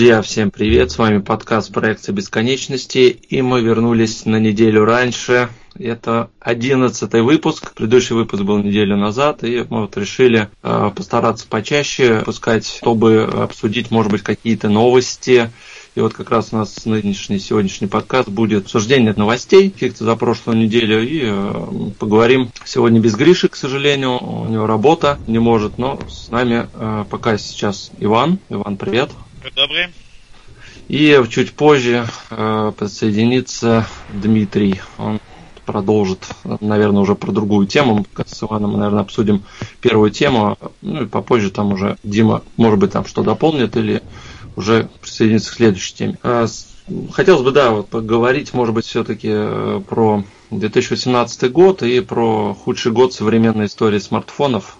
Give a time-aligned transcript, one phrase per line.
[0.00, 0.90] Друзья, всем привет!
[0.90, 5.50] С вами подкаст проекта бесконечности, и мы вернулись на неделю раньше.
[5.78, 7.74] Это одиннадцатый выпуск.
[7.74, 13.90] Предыдущий выпуск был неделю назад, и мы вот решили э, постараться почаще пускать, чтобы обсудить,
[13.90, 15.50] может быть, какие-то новости,
[15.94, 20.56] и вот как раз у нас нынешний сегодняшний подкаст будет обсуждение новостей каких-то за прошлую
[20.56, 21.06] неделю.
[21.06, 24.16] И э, поговорим сегодня без Гриши, к сожалению.
[24.16, 28.38] У него работа не может, но с нами э, пока сейчас Иван.
[28.48, 29.10] Иван, привет.
[29.56, 29.88] Добрый.
[30.88, 34.80] И чуть позже э, подсоединится Дмитрий.
[34.98, 35.18] Он
[35.64, 36.26] продолжит,
[36.60, 38.04] наверное, уже про другую тему.
[38.16, 39.42] Мы с Иваном, наверное, обсудим
[39.80, 40.58] первую тему.
[40.82, 44.02] Ну и попозже там уже Дима, может быть, там что дополнит или
[44.56, 46.18] уже присоединиться к следующей теме.
[46.22, 46.46] А,
[47.12, 52.92] хотелось бы, да, вот поговорить, может быть, все-таки э, про 2018 год и про худший
[52.92, 54.76] год современной истории смартфонов.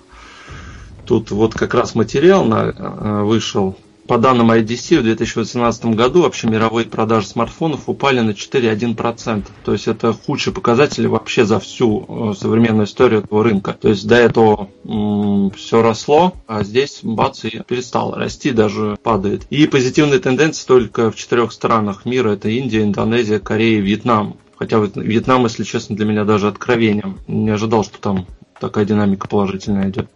[1.06, 3.78] Тут вот как раз материал на, э, вышел
[4.10, 9.44] по данным IDC, в 2018 году вообще мировые продажи смартфонов упали на 4,1%.
[9.64, 13.72] То есть это худший показатель вообще за всю э, современную историю этого рынка.
[13.80, 19.46] То есть до этого м- все росло, а здесь бац и перестало расти, даже падает.
[19.48, 22.30] И позитивные тенденции только в четырех странах мира.
[22.30, 24.38] Это Индия, Индонезия, Корея, Вьетнам.
[24.56, 27.20] Хотя Вьетнам, если честно, для меня даже откровением.
[27.28, 28.26] Не ожидал, что там
[28.58, 30.10] такая динамика положительная идет.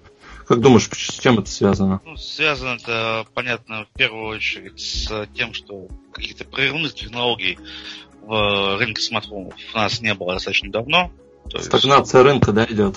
[0.46, 2.00] Как думаешь, с чем это связано?
[2.04, 7.58] Ну, связано это, понятно, в первую очередь с тем, что каких-то прорывных технологий
[8.20, 11.10] в рынке смартфонов у нас не было достаточно давно.
[11.50, 12.30] То Стагнация есть...
[12.30, 12.96] рынка, да, идет?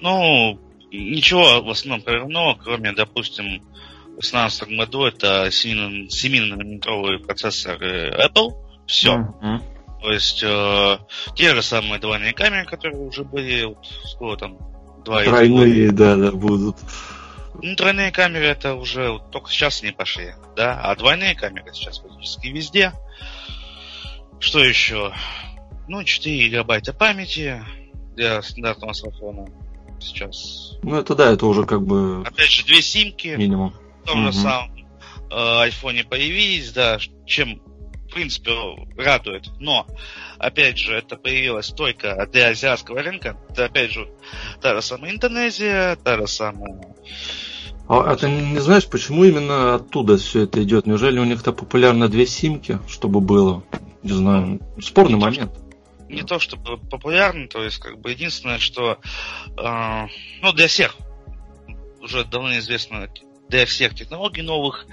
[0.00, 0.58] Ну,
[0.90, 3.62] ничего в основном прорывного, кроме, допустим,
[4.06, 8.52] в 2018 году это 7-нанометровые процессоры Apple.
[8.86, 9.16] Все.
[9.16, 9.60] Uh-huh.
[10.02, 10.98] То есть э,
[11.34, 14.58] те же самые двойные камеры, которые уже были, вот, сколько там,
[15.04, 16.76] Два Тройные, да, да, будут.
[17.62, 21.98] Ну, тройные камеры это уже вот, только сейчас не пошли, да, а двойные камеры сейчас
[21.98, 22.92] практически везде.
[24.40, 25.12] Что еще?
[25.88, 27.62] Ну, 4 гигабайта памяти
[28.14, 29.46] для стандартного смартфона
[30.00, 30.78] сейчас.
[30.82, 32.22] Ну, это да, это уже как бы...
[32.26, 33.28] Опять же, две симки.
[33.28, 33.74] Минимум.
[34.02, 34.32] В том угу.
[34.32, 34.76] же самом
[35.30, 37.62] э, айфоне появились, да, чем
[38.14, 38.52] принципе,
[38.96, 39.50] радует.
[39.58, 39.86] Но,
[40.38, 43.36] опять же, это появилось только для азиатского рынка.
[43.50, 44.08] Это, опять же,
[44.60, 46.80] та же самая Индонезия, та же самая...
[47.86, 50.86] А, а ты не знаешь, почему именно оттуда все это идет?
[50.86, 53.62] Неужели у них-то популярно две симки, чтобы было?
[54.02, 55.52] Не знаю, спорный не момент.
[55.52, 58.98] То, не то чтобы популярно, то есть, как бы единственное, что
[59.58, 60.06] э,
[60.40, 60.96] ну, для всех
[62.00, 63.08] уже давно известно
[63.48, 64.86] для всех технологий новых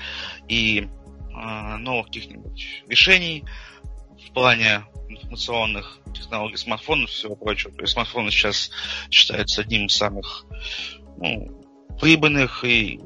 [0.49, 0.89] и
[1.33, 3.45] новых каких-нибудь решений
[4.27, 7.73] в плане информационных технологий смартфонов и всего прочего.
[7.73, 8.71] То есть смартфоны сейчас
[9.09, 10.45] считаются одним из самых
[11.17, 11.63] ну,
[11.99, 12.99] прибыльных и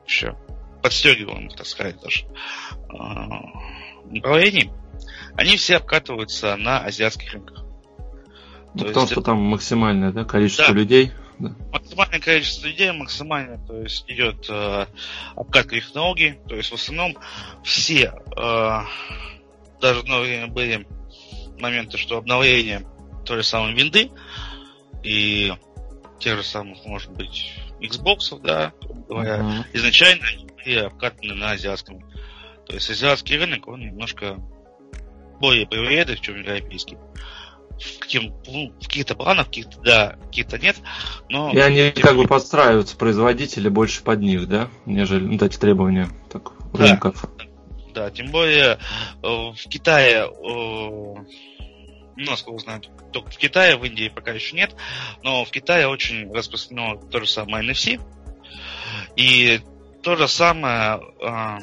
[0.00, 0.36] вообще
[0.82, 4.70] подстегиваемых, так сказать, даже э, направлений.
[5.34, 7.64] Они все обкатываются на азиатских рынках.
[8.74, 9.22] Ну, потому что это...
[9.22, 10.72] там максимальное да, количество да.
[10.72, 11.12] людей.
[11.38, 11.54] Да.
[11.72, 14.86] Максимальное количество людей, максимально, то есть идет э,
[15.36, 17.16] обкатка технологий, то есть в основном
[17.62, 18.80] все, э,
[19.80, 20.86] даже одно время были
[21.60, 22.84] моменты, что обновление
[23.24, 24.10] той же самой винды
[25.02, 25.52] и
[26.18, 28.72] тех же самых, может быть, Xbox, да,
[29.08, 29.64] говоря, uh-huh.
[29.72, 30.24] изначально
[30.56, 32.00] были обкатаны на азиатском.
[32.66, 34.36] То есть азиатский рынок, он немножко
[35.40, 36.96] более привередлив, чем европейский
[38.00, 40.76] каким, ну, в каких-то планах, каких-то да, каких-то нет.
[41.28, 46.08] Но, и они как бы подстраиваются, производители больше под них, да, нежели ну, эти требования
[46.30, 47.24] так, рынков.
[47.38, 47.44] Да,
[47.94, 48.78] да, тем более
[49.22, 51.14] э, в Китае, э,
[52.16, 52.82] насколько знаю,
[53.12, 54.74] только в Китае, в Индии пока еще нет,
[55.22, 58.00] но в Китае очень распространено то же самое NFC.
[59.16, 59.60] И
[60.02, 61.58] то же самое э,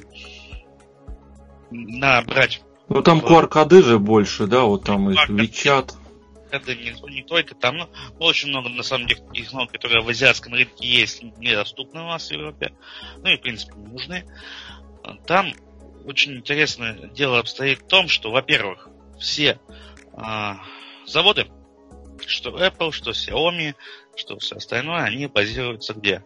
[1.72, 5.94] набрать ну там QR-коды же больше, да, вот там и WeChat
[6.56, 10.54] это не, не только там, но очень много на самом деле технологий, которые в азиатском
[10.54, 12.74] рынке есть, недоступны у нас в Европе,
[13.18, 14.26] ну и в принципе не нужны.
[15.28, 15.54] Там
[16.06, 19.60] очень интересное дело обстоит в том, что, во-первых, все
[20.14, 20.58] а,
[21.06, 21.48] заводы,
[22.26, 23.76] что Apple, что Xiaomi,
[24.16, 26.24] что все остальное, они базируются где?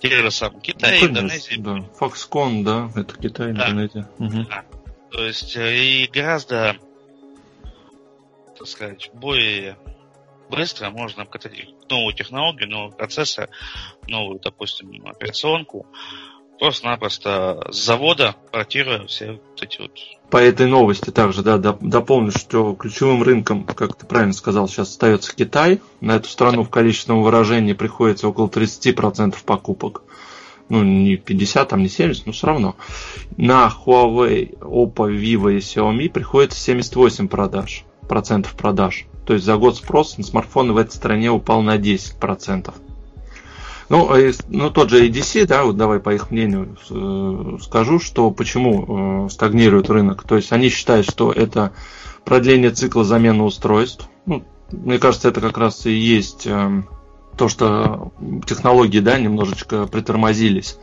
[0.00, 1.58] Те же самые Китай, ну, Индонезия.
[1.58, 1.88] Да.
[1.98, 3.70] Foxconn, да, это Китай, да.
[3.70, 4.08] Индонезия.
[4.18, 4.46] Угу.
[4.48, 4.64] Да.
[5.10, 6.76] То есть э, и гораздо
[8.58, 9.78] так сказать, более
[10.50, 11.52] быстро можно обкатать
[11.88, 13.48] новую технологию, новый процессор,
[14.06, 15.86] новую, допустим, операционку,
[16.58, 19.92] просто-напросто с завода портируя все вот эти вот...
[20.30, 25.34] По этой новости также, да, дополню, что ключевым рынком, как ты правильно сказал, сейчас остается
[25.34, 25.80] Китай.
[26.00, 30.02] На эту страну в количественном выражении приходится около 30% покупок.
[30.68, 32.76] ну, не 50, там не 70, но все равно.
[33.36, 39.06] На Huawei, Oppo, Vivo и Xiaomi приходится 78 продаж, процентов продаж.
[39.26, 42.74] То есть за год спрос на смартфоны в этой стране упал на 10%.
[43.90, 48.30] Ну, а ну, тот же ADC, да, вот давай по их мнению э, скажу, что
[48.30, 50.24] почему э, стагнирует рынок.
[50.24, 51.72] То есть они считают, что это
[52.24, 54.08] продление цикла замены устройств.
[54.26, 56.82] Ну, мне кажется, это как раз и есть э,
[57.38, 58.12] то, что
[58.46, 60.78] технологии, да, немножечко притормозились.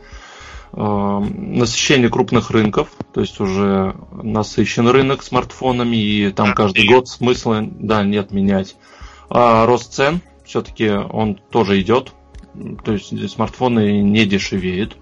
[0.72, 8.02] Насыщение крупных рынков, то есть уже насыщен рынок смартфонами, и там каждый год смысла, да,
[8.02, 8.76] нет менять.
[9.30, 12.12] А рост цен, все-таки он тоже идет,
[12.84, 14.96] то есть смартфоны не дешевеют.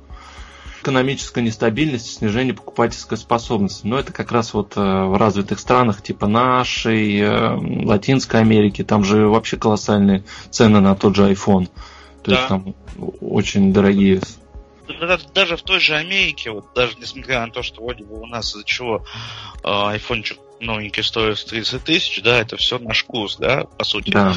[0.80, 3.86] Экономическая нестабильность, снижение покупательской способности.
[3.86, 9.02] Но это как раз вот э, в развитых странах типа нашей, э, Латинской Америки, там
[9.02, 11.68] же вообще колоссальные цены на тот же iPhone.
[12.22, 12.36] То да.
[12.36, 12.74] есть там
[13.22, 14.20] очень дорогие
[15.34, 18.54] даже в той же Америке, вот даже несмотря на то, что вроде бы у нас
[18.54, 19.02] из-за чего э,
[19.64, 24.10] айфончик новенький стоит 30 тысяч, да, это все наш курс, да, по сути.
[24.10, 24.34] Да.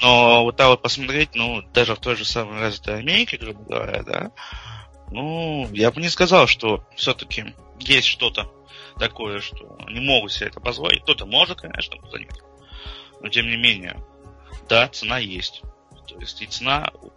[0.00, 4.02] Но вот так вот посмотреть, ну, даже в той же самой развитой Америке, грубо говоря,
[4.02, 4.30] да,
[5.10, 8.50] ну, я бы не сказал, что все-таки есть что-то
[8.98, 11.02] такое, что не могут себе это позволить.
[11.02, 12.34] Кто-то может, конечно, кто-то нет.
[13.20, 14.02] Но тем не менее,
[14.68, 15.62] да, цена есть.
[16.08, 17.12] То есть и цена, вот,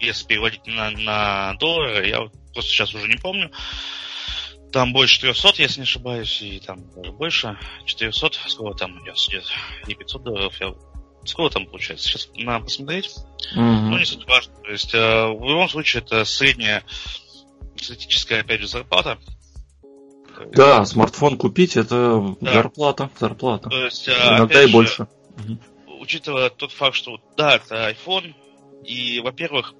[0.00, 3.50] если переводить на, на доллары, я вот просто сейчас уже не помню,
[4.72, 9.16] там больше 300, если не ошибаюсь, и там даже больше, 400, сколько там идет,
[9.86, 10.74] не 500 долларов, я
[11.24, 12.08] Сколько там получается?
[12.08, 13.14] Сейчас надо посмотреть.
[13.54, 13.80] Mm-hmm.
[13.80, 14.54] Ну, не суть важно.
[14.64, 16.82] То есть, э, в любом случае, это средняя
[17.76, 19.18] статическая, опять же, зарплата.
[20.52, 22.54] Да, смартфон купить это да.
[22.54, 23.68] зарплата, зарплата.
[23.68, 25.08] То есть, э, Иногда и же, больше.
[26.00, 28.34] Учитывая тот факт, что да, это iPhone,
[28.84, 29.74] и, во-первых,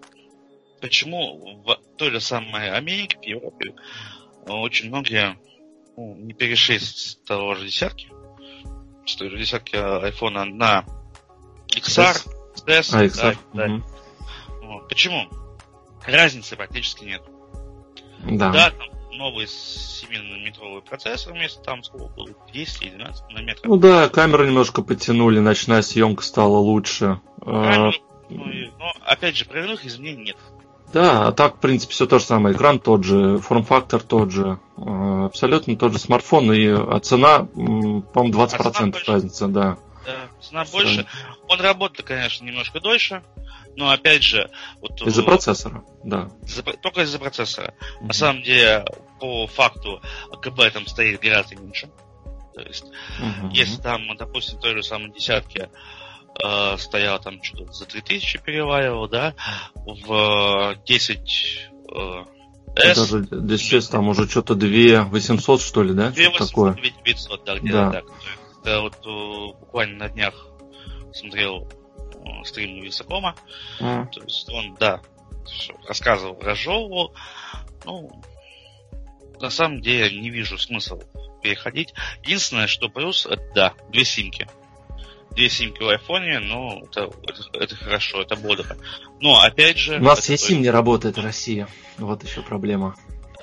[0.81, 3.75] почему в той же самой Америке, в Европе,
[4.47, 5.37] очень многие
[5.97, 8.11] ну, не перешли с того же десятки,
[9.07, 10.85] с той же десятки айфона на
[11.69, 12.17] XR,
[12.57, 13.39] XS, а, XR.
[13.55, 13.79] Да, угу.
[13.79, 14.67] да.
[14.67, 14.89] Вот.
[14.89, 15.29] Почему?
[16.05, 17.23] Разницы практически нет.
[18.25, 18.51] Да.
[18.51, 22.31] Да, там новый 7-нанометровый процессор вместо там сколько было?
[22.53, 23.65] 10 или 12 нанометров.
[23.65, 27.21] Ну да, камеру немножко подтянули, ночная съемка стала лучше.
[27.41, 27.93] Камеру,
[28.31, 28.45] ну,
[28.79, 30.37] но опять же, проверенных изменений нет.
[30.93, 32.55] Да, а так, в принципе, все то же самое.
[32.55, 38.33] Экран тот же, форм-фактор тот же, э, абсолютно тот же смартфон, и а цена, по-моему,
[38.33, 39.79] 20% а разница, да.
[40.05, 41.07] Да, цена больше.
[41.49, 43.23] Он работает, конечно, немножко дольше,
[43.77, 44.51] но опять же...
[44.81, 46.31] Вот, из-за процессора, да.
[46.43, 47.75] Из только из-за процессора.
[47.99, 48.07] Угу.
[48.09, 48.85] На самом деле,
[49.21, 50.01] по факту,
[50.43, 51.89] КБ там стоит гораздо меньше.
[52.55, 53.51] То есть, угу.
[53.53, 55.71] если там, допустим, той же самой десятке
[56.45, 59.35] э, стоял там что-то за 3000 переваривал, да,
[59.75, 62.25] в 10 э,
[62.77, 62.97] S.
[62.97, 66.11] Даже 10 там уже что-то 2 800, что ли, да?
[66.11, 66.75] 2 800, такое.
[67.05, 67.91] 900, да, где-то да.
[67.91, 68.05] так.
[68.63, 70.35] Это вот э, буквально на днях
[71.13, 71.69] смотрел
[72.15, 73.35] э, стрим Високома.
[73.81, 74.11] Mm.
[74.13, 75.01] То есть он, да,
[75.87, 77.15] рассказывал, разжевывал.
[77.85, 78.23] Ну,
[79.41, 81.01] на самом деле не вижу смысла
[81.43, 81.95] переходить.
[82.23, 84.47] Единственное, что плюс, это, да, две симки.
[85.33, 88.77] Две симки в айфоне, ну, это, это, это хорошо, это бодро.
[89.21, 89.97] Но, опять же...
[89.97, 91.67] У нас все сим не работает в России.
[91.99, 92.97] Вот еще проблема.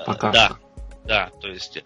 [0.06, 0.60] Пока да, что.
[1.08, 1.82] Да, то есть э,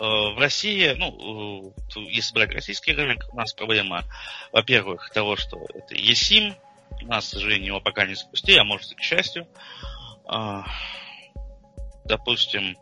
[0.00, 4.02] в России, ну, э, если брать российский рынок, у нас проблема,
[4.52, 6.54] во-первых, того, что это eSIM,
[7.02, 9.46] у нас, к сожалению, его пока не запустили, а может и к счастью.
[10.28, 10.62] Э,
[12.04, 12.76] допустим,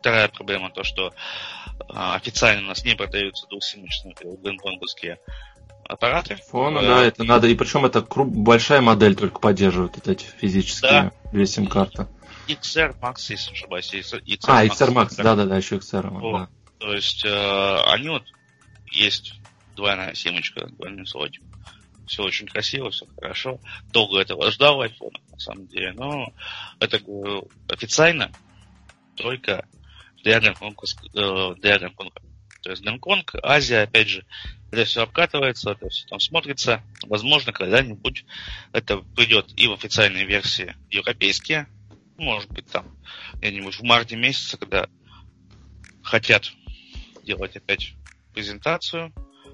[0.00, 1.12] вторая проблема то, что э,
[1.88, 5.20] официально у нас не продаются двухсимочные гонконгские
[5.90, 6.38] аппараты.
[6.48, 10.90] Фона, э, да, это надо, и причем это большая модель только поддерживает вот эти физические
[10.90, 11.12] да.
[11.32, 12.06] две сим-карты.
[12.46, 13.92] XR Max, если ошибаюсь.
[13.92, 16.08] XR а, XR Max, да-да-да, еще XR.
[16.08, 16.32] Вот.
[16.32, 16.48] Да.
[16.78, 18.24] То есть э, они вот
[18.90, 19.34] есть
[19.76, 21.42] двойная семечка, двойным слотик.
[22.06, 23.60] Все очень красиво, все хорошо.
[23.92, 25.92] Долго этого ждал iPhone, на самом деле.
[25.92, 26.32] Но
[26.80, 28.32] это говорю официально
[29.14, 29.64] только
[30.24, 30.86] для Гонконга.
[31.14, 32.20] Э, для Гонконга.
[32.62, 34.24] То есть Гонконг, Азия, опять же,
[34.70, 36.82] это все обкатывается, это все там смотрится.
[37.02, 38.24] Возможно, когда-нибудь
[38.72, 41.66] это придет и в официальной версии европейские
[42.20, 42.86] может быть, там,
[43.34, 44.86] где-нибудь в марте месяце, когда
[46.02, 46.52] хотят
[47.24, 47.94] делать опять
[48.34, 49.12] презентацию,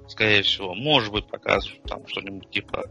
[0.09, 2.85] скорее всего, может быть, покажут там что-нибудь типа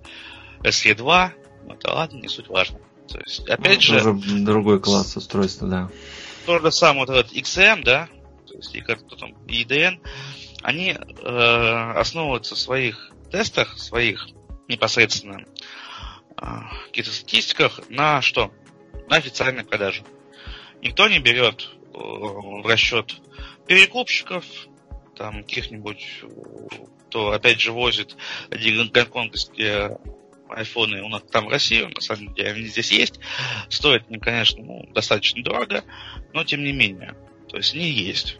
[0.63, 1.31] SE2,
[1.67, 2.79] но это ладно, не суть важно.
[3.07, 4.11] То есть, опять ну, же...
[4.11, 5.89] Уже другой класс устройства, да.
[6.45, 8.09] То же самое вот этот XM, да,
[8.55, 8.81] то есть и
[9.15, 9.99] там IDN,
[10.61, 14.27] они э, основываются в своих тестах, своих
[14.67, 15.45] непосредственно
[16.37, 16.45] э,
[16.87, 18.51] каких-то статистиках на что?
[19.07, 20.03] на официальной продаже.
[20.81, 23.15] Никто не берет э, в расчет
[23.67, 24.45] перекупщиков,
[25.15, 26.23] там каких-нибудь,
[27.07, 28.17] кто опять же возит
[28.49, 29.97] гонконгские
[30.49, 33.19] айфоны у нас там в России, на самом деле они здесь есть.
[33.69, 35.83] Стоят они, конечно, ну, достаточно дорого,
[36.33, 37.15] но тем не менее.
[37.49, 38.39] То есть они есть.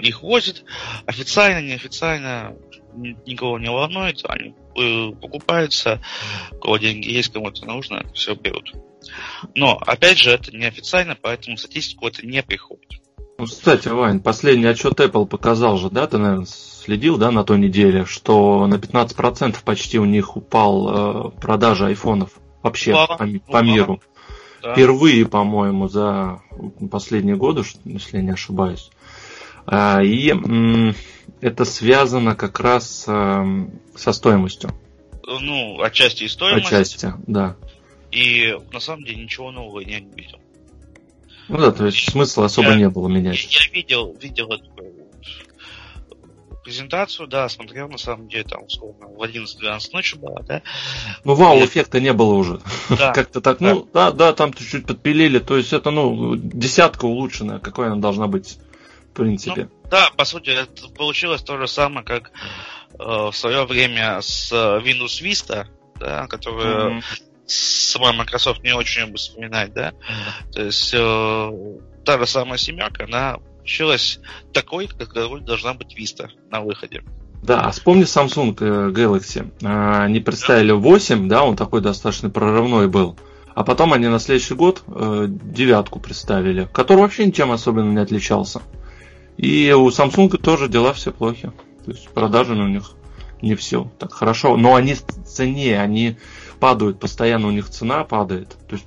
[0.00, 0.64] Их возят
[1.06, 2.56] официально, неофициально,
[2.94, 6.00] никого не волнует, они э, покупаются,
[6.52, 8.72] у кого деньги есть, кому-то нужно, все берут.
[9.54, 13.00] Но, опять же, это неофициально, поэтому статистику это не приходит.
[13.38, 17.58] Ну, кстати, Вань, последний отчет Apple показал же, да, ты, наверное, следил, да, на той
[17.58, 22.30] неделе, что на 15% почти у них упал э, продажа айфонов
[22.62, 23.18] вообще Упала.
[23.18, 24.00] по, по миру.
[24.62, 24.72] Да.
[24.72, 26.40] Впервые, по-моему, за
[26.90, 28.90] последние годы, если я не ошибаюсь.
[29.66, 30.32] А, и
[31.40, 33.44] это связано как раз э,
[33.94, 34.70] со стоимостью.
[35.24, 36.66] Ну, отчасти и стоимость.
[36.66, 37.56] Отчасти, да.
[38.12, 40.38] И на самом деле ничего нового я не видел.
[41.48, 43.42] Ну да, то есть смысла особо я, не было менять.
[43.52, 44.70] Я, я видел, видел эту
[46.66, 50.62] презентацию, да, смотрел, на самом деле, там, условно, в 11-12 ночи была, да.
[51.22, 52.60] Ну, вау-эффекта не было уже.
[52.90, 53.74] Да, Как-то так, да.
[53.74, 58.26] ну, да, да, там чуть-чуть подпилили, то есть это, ну, десятка улучшенная, какой она должна
[58.26, 58.58] быть,
[59.16, 59.64] принципе.
[59.64, 62.30] Ну, да, по сути, это получилось то же самое, как
[62.92, 65.66] э, в свое время с Windows Vista,
[65.98, 67.02] да, которая mm-hmm.
[67.46, 69.90] сама Microsoft не очень любит вспоминать, да.
[69.90, 70.52] Mm-hmm.
[70.52, 74.20] То есть э, та же самая семерка, она получилась
[74.52, 77.02] такой, какой должна быть Vista на выходе.
[77.42, 79.52] Да, а вспомни Samsung э, Galaxy.
[79.64, 83.16] А, они представили 8, да, он такой достаточно прорывной был.
[83.54, 88.62] А потом они на следующий год э, девятку представили, который вообще ничем особенно не отличался.
[89.36, 91.52] И у Samsung тоже дела все плохи.
[91.84, 92.92] То есть продажи у них
[93.42, 94.56] не все так хорошо.
[94.56, 96.16] Но они в цене, они
[96.58, 98.56] падают, постоянно у них цена падает.
[98.68, 98.86] То есть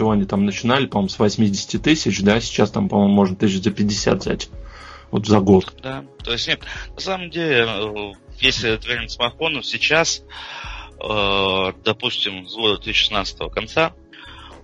[0.00, 3.70] чего они там начинали, по-моему, с 80 тысяч, да, сейчас там, по-моему, можно тысяч за
[3.70, 4.48] 50 взять.
[5.10, 5.74] Вот за год.
[5.82, 6.60] Да, то есть нет,
[6.94, 10.22] на самом деле, э, если тренд смартфонов сейчас,
[10.98, 13.92] э, допустим, с года 2016 конца,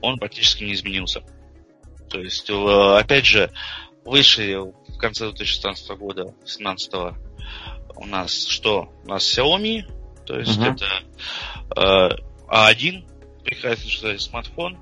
[0.00, 1.22] он практически не изменился.
[2.08, 3.50] То есть, э, опять же,
[4.06, 6.92] выше в конце 2016 года, 2017
[7.96, 8.92] у нас что?
[9.04, 9.82] У нас Xiaomi,
[10.24, 10.74] то есть uh-huh.
[10.74, 14.78] это A1, прекрасный что смартфон,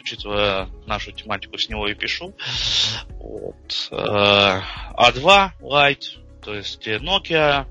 [0.00, 2.34] учитывая нашу тематику, с него и пишу.
[3.10, 3.88] Вот.
[3.90, 7.66] А2 Lite, то есть Nokia,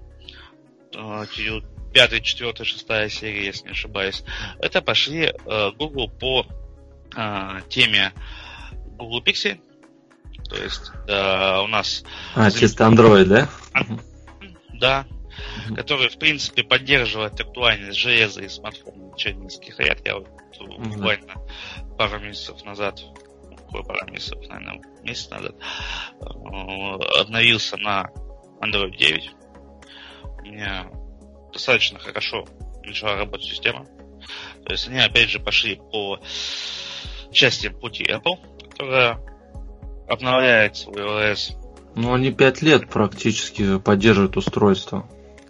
[1.93, 4.23] 5, 4, 6 серия, если не ошибаюсь.
[4.59, 6.45] Это пошли э, Google по
[7.15, 8.13] э, теме
[8.97, 9.59] Google Pixel.
[10.49, 12.03] То есть э, у нас...
[12.35, 13.49] А, чисто Android, да?
[14.73, 15.05] Да,
[15.67, 15.75] mm-hmm.
[15.75, 20.05] который, в принципе, поддерживает актуальность железа и смартфонов ничего низких ряд.
[20.05, 20.27] Я вот
[20.59, 20.89] mm-hmm.
[20.89, 21.33] буквально
[21.97, 22.99] пару месяцев назад,
[23.71, 25.55] пару месяцев, наверное, месяц назад,
[26.21, 28.09] э, обновился на
[28.61, 29.31] Android 9.
[30.39, 30.87] У меня
[31.51, 32.45] достаточно хорошо
[32.83, 33.85] начала работать система.
[34.65, 36.19] То есть они опять же пошли по
[37.31, 38.37] части пути Apple,
[38.69, 39.19] которая
[40.07, 41.55] обновляет свой OS.
[41.95, 45.07] Ну, они пять лет практически поддерживают устройство.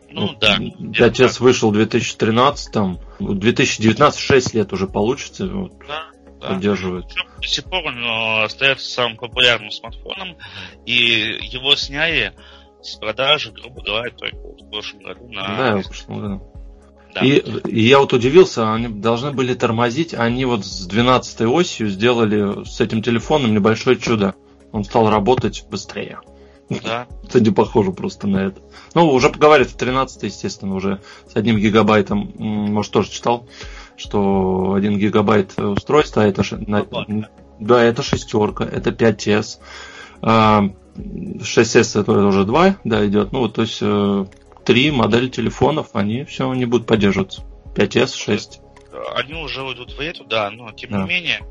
[0.09, 0.57] Ну, ну да.
[0.57, 2.75] 5S вышел в 2013,
[3.19, 5.47] в 2019 6 лет уже получится.
[5.47, 5.73] Вот.
[5.87, 6.07] Да,
[6.39, 6.49] да.
[6.49, 7.05] поддерживает.
[7.41, 10.37] До сих пор он остается самым популярным смартфоном,
[10.85, 12.33] и его сняли
[12.81, 15.57] с продажи, грубо говоря, только вот в прошлом году на...
[15.57, 16.53] Да, в прошлом году.
[17.13, 17.21] Да.
[17.21, 22.65] И, и я вот удивился, они должны были тормозить, они вот с 12 осью сделали
[22.65, 24.35] с этим телефоном небольшое чудо.
[24.77, 26.19] Он стал работать быстрее.
[26.69, 27.07] Да.
[27.33, 28.61] Не похоже просто на это.
[28.93, 33.47] Ну, уже поговорит, 13 естественно, уже с одним гигабайтом, может, тоже читал
[33.97, 36.43] что 1 гигабайт устройства, это,
[37.59, 39.59] да, это шестерка, это 5S.
[40.21, 43.31] 6S это уже 2, да, идет.
[43.31, 44.25] Ну, вот, то есть э,
[44.65, 47.43] три модели телефонов, они все не будут поддерживаться.
[47.75, 48.61] 5S, 6.
[49.15, 51.03] Они уже уйдут в эту, да, но тем да.
[51.03, 51.41] не менее,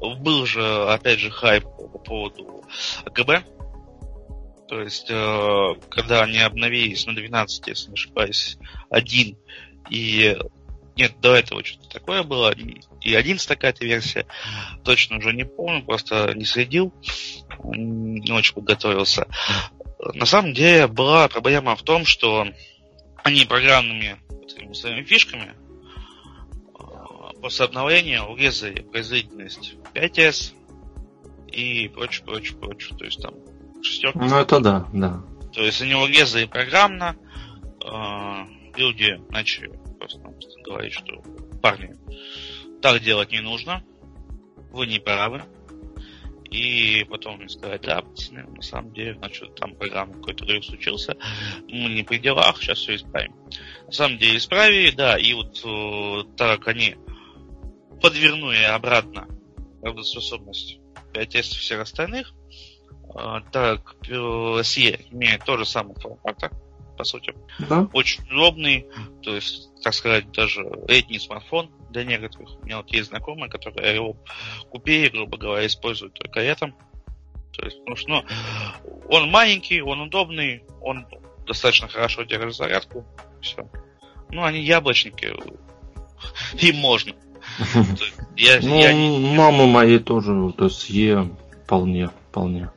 [0.00, 2.64] был же, опять же, хайп по поводу
[3.04, 3.44] АКБ.
[4.68, 8.56] То есть, э, когда они обновились на 12, если не ошибаюсь,
[8.90, 9.36] 1
[9.90, 10.36] и
[10.96, 12.54] нет, до этого что-то такое было.
[13.00, 14.26] И 11 такая-то версия.
[14.84, 16.92] Точно уже не помню, просто не следил.
[17.64, 19.26] Не очень подготовился.
[20.14, 22.46] На самом деле была проблема в том, что
[23.24, 24.18] они программными
[24.74, 25.54] своими фишками
[27.40, 30.54] после обновления урезали производительность 5S
[31.48, 32.96] и прочее, прочее, прочее.
[32.98, 33.34] То есть там
[33.82, 34.18] шестерка.
[34.18, 35.22] Ну это да, да.
[35.52, 37.16] То есть они урезали программно,
[37.84, 40.18] а, люди начали просто
[40.64, 41.22] говорить, что
[41.60, 41.94] парни,
[42.80, 43.84] так делать не нужно,
[44.70, 45.42] вы не правы.
[46.50, 51.16] и потом мне сказать, да, пацаны, на самом деле, значит, там программа какой-то дрыв случился,
[51.68, 53.34] мы не при делах, сейчас все исправим.
[53.86, 56.96] На самом деле исправили, да, и вот э, так как они
[58.02, 59.26] подвернули обратно
[59.82, 60.78] работоспособность
[61.14, 62.34] 5 тестов всех остальных,
[63.14, 66.52] э, так э, Россия имеет тот же самый формат,
[66.96, 67.34] по сути.
[67.58, 67.88] Да.
[67.92, 68.86] Очень удобный,
[69.22, 72.50] то есть, так сказать, даже летний смартфон для некоторых.
[72.60, 74.16] У меня вот есть знакомые, которые его
[74.70, 76.74] купили, грубо говоря, используют только этом.
[77.52, 78.24] То есть, потому что, ну,
[79.08, 81.06] он маленький, он удобный, он
[81.46, 83.06] достаточно хорошо держит зарядку.
[83.40, 83.68] Все.
[84.30, 85.32] Ну, они яблочники,
[86.64, 87.14] им можно.
[88.62, 91.30] Ну, мамы моей тоже, то есть Е
[91.64, 92.70] вполне, вполне.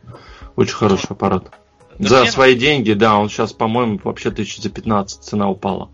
[0.55, 1.51] Очень хороший аппарат.
[1.99, 5.89] За свои деньги, да, он сейчас, по-моему, вообще тысяч за 15 цена упала.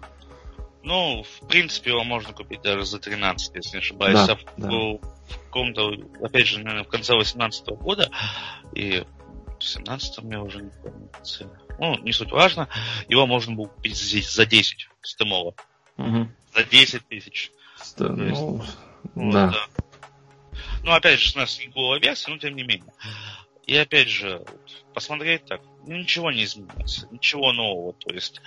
[0.83, 4.25] Ну, в принципе, его можно купить даже за 13, если не ошибаюсь.
[4.25, 4.67] Да, а да.
[4.67, 4.99] в
[5.45, 8.09] каком-то, опять же, наверное, в конце 18 года
[8.73, 9.03] и
[9.59, 11.09] в 17 я уже не помню.
[11.79, 12.67] Ну, не суть важно.
[13.07, 15.53] Его можно было купить здесь за 10 стемова.
[15.97, 16.27] Угу.
[16.55, 17.51] За 10 тысяч.
[17.83, 17.99] Ст...
[17.99, 18.65] Ну, вот,
[19.15, 19.47] да.
[19.47, 19.65] да.
[20.83, 22.93] Ну, опять же, у нас не было версии, но тем не менее.
[23.65, 24.43] И опять же,
[24.93, 27.93] посмотреть так, ничего не изменилось, ничего нового.
[27.93, 28.41] То есть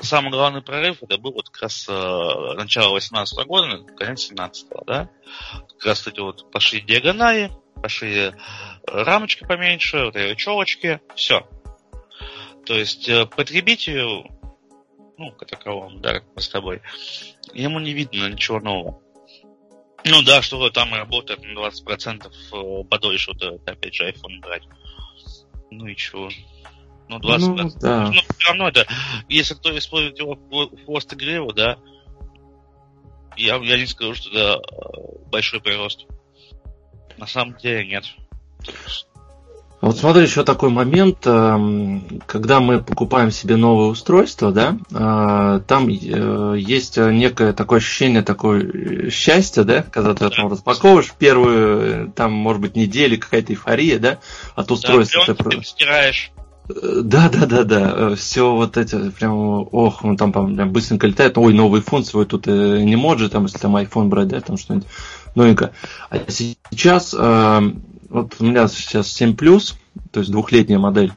[0.00, 5.08] самый главный прорыв это был вот как раз э, начало 18 года, конец 17 да.
[5.78, 7.50] Как раз эти вот пошли диагонали,
[7.82, 8.32] пошли э,
[8.86, 11.46] рамочки поменьше, вот эти челочки, все.
[12.64, 14.26] То есть э, потребителю,
[15.18, 16.80] ну, как таковому, да, как мы с тобой,
[17.52, 19.02] ему не видно ничего нового.
[20.04, 24.62] Ну да, что там работает на 20% э, подольше, вот опять же iPhone брать.
[25.70, 26.30] Ну и чего?
[27.08, 28.10] Ну, 20 ну, да.
[28.10, 28.86] ну, все равно это,
[29.28, 31.78] если кто использует его в хвост игры, да,
[33.36, 36.06] я, я не скажу, что это э, большой прирост.
[37.16, 38.04] На самом деле нет.
[39.80, 45.88] Вот смотри, еще такой момент, эм, когда мы покупаем себе новое устройство, да, э, там
[45.88, 52.60] э, есть некое такое ощущение, такое счастье, да, когда ты там распаковываешь первую, там, может
[52.60, 54.18] быть, недели, какая-то эйфория, да,
[54.56, 55.22] от устройства.
[55.28, 56.32] Да, ты, стираешь.
[56.68, 58.14] Да, да, да, да.
[58.16, 59.32] Все вот эти прям,
[59.72, 61.38] ох, он там прям быстренько летает.
[61.38, 64.88] Ой, новый свой тут э, не может, там, если там iPhone брать, да, там что-нибудь
[65.34, 65.70] новенькое.
[66.10, 67.60] А сейчас, э,
[68.08, 69.76] вот у меня сейчас 7 плюс,
[70.10, 71.12] то есть двухлетняя модель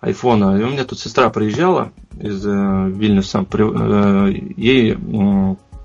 [0.00, 0.58] айфона.
[0.58, 4.96] И у меня тут сестра приезжала из э, Вильнюса, при, э, ей э,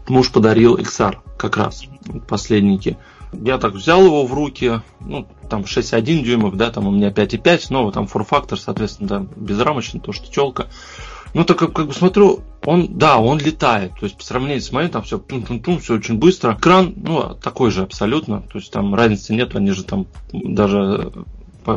[0.07, 1.86] муж подарил XR как раз,
[2.27, 2.97] последники.
[3.33, 7.67] Я так взял его в руки, ну, там 6,1 дюймов, да, там у меня 5,5,
[7.69, 10.67] но там форфактор, соответственно, да, безрамочный, то, что челка.
[11.38, 13.91] Ну, так как, как бы смотрю, он, да, он летает.
[14.00, 16.54] То есть, по сравнению с моим, там все тун-тун-тун, все очень быстро.
[16.54, 18.41] Экран, ну, такой же абсолютно.
[18.41, 21.12] То есть, там разницы нет, они же там даже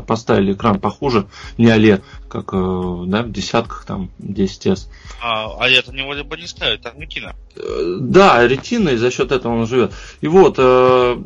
[0.00, 1.26] поставили экран похуже,
[1.58, 4.88] не OLED, как э, да, в десятках, там, 10S.
[5.22, 7.34] А, а это не вроде бы не ставят, там ретина.
[7.56, 9.92] Э, да, ретина, и за счет этого он живет.
[10.20, 10.62] И вот, э,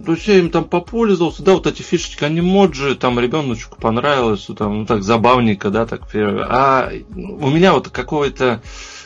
[0.06, 4.48] то есть я им там попользовался, да, вот эти фишечки, они моджи, там ребеночку понравилось,
[4.56, 6.02] там, ну так забавненько, да, так.
[6.14, 8.62] А у меня вот какой-то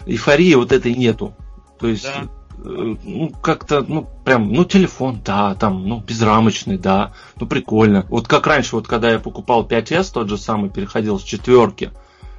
[0.06, 1.34] эйфории вот этой нету.
[1.80, 2.28] То есть да
[2.64, 8.06] ну, как-то, ну, прям, ну, телефон, да, там, ну, безрамочный, да, ну, прикольно.
[8.08, 11.92] Вот как раньше, вот когда я покупал 5S, тот же самый, переходил с четверки,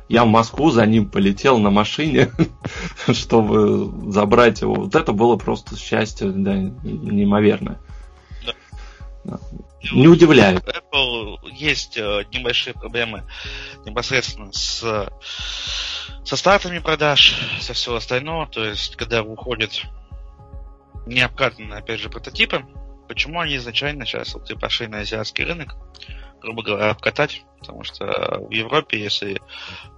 [0.08, 2.32] я в Москву за ним полетел на машине,
[3.13, 4.75] чтобы забрать его.
[4.75, 7.79] Вот это было просто счастье, да, неимоверное.
[9.23, 9.39] Да.
[9.93, 10.63] Не удивляет.
[10.63, 13.23] Apple есть э, небольшие проблемы
[13.86, 14.84] непосредственно с
[16.29, 18.47] со стартами продаж, со всего остального.
[18.47, 19.86] То есть, когда выходит
[21.05, 22.65] не обкатаны, опять же, прототипы.
[23.07, 25.75] Почему они изначально сейчас вот и пошли на азиатский рынок,
[26.41, 27.43] грубо говоря, обкатать?
[27.59, 28.05] Потому что
[28.39, 29.41] в Европе, если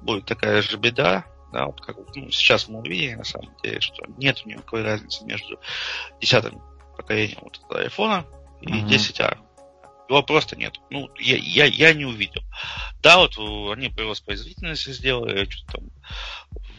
[0.02, 4.06] будет такая же беда, да, вот как ну, сейчас мы увидели, на самом деле, что
[4.18, 5.60] нет никакой разницы между
[6.22, 6.62] десятым
[6.96, 8.26] поколением вот этого айфона
[8.62, 8.88] и mm-hmm.
[8.88, 9.38] 10R.
[10.08, 10.76] Его просто нет.
[10.90, 12.42] Ну, я, я, я не увидел.
[13.02, 15.90] Да, вот они прирост производительности сделали, что-то там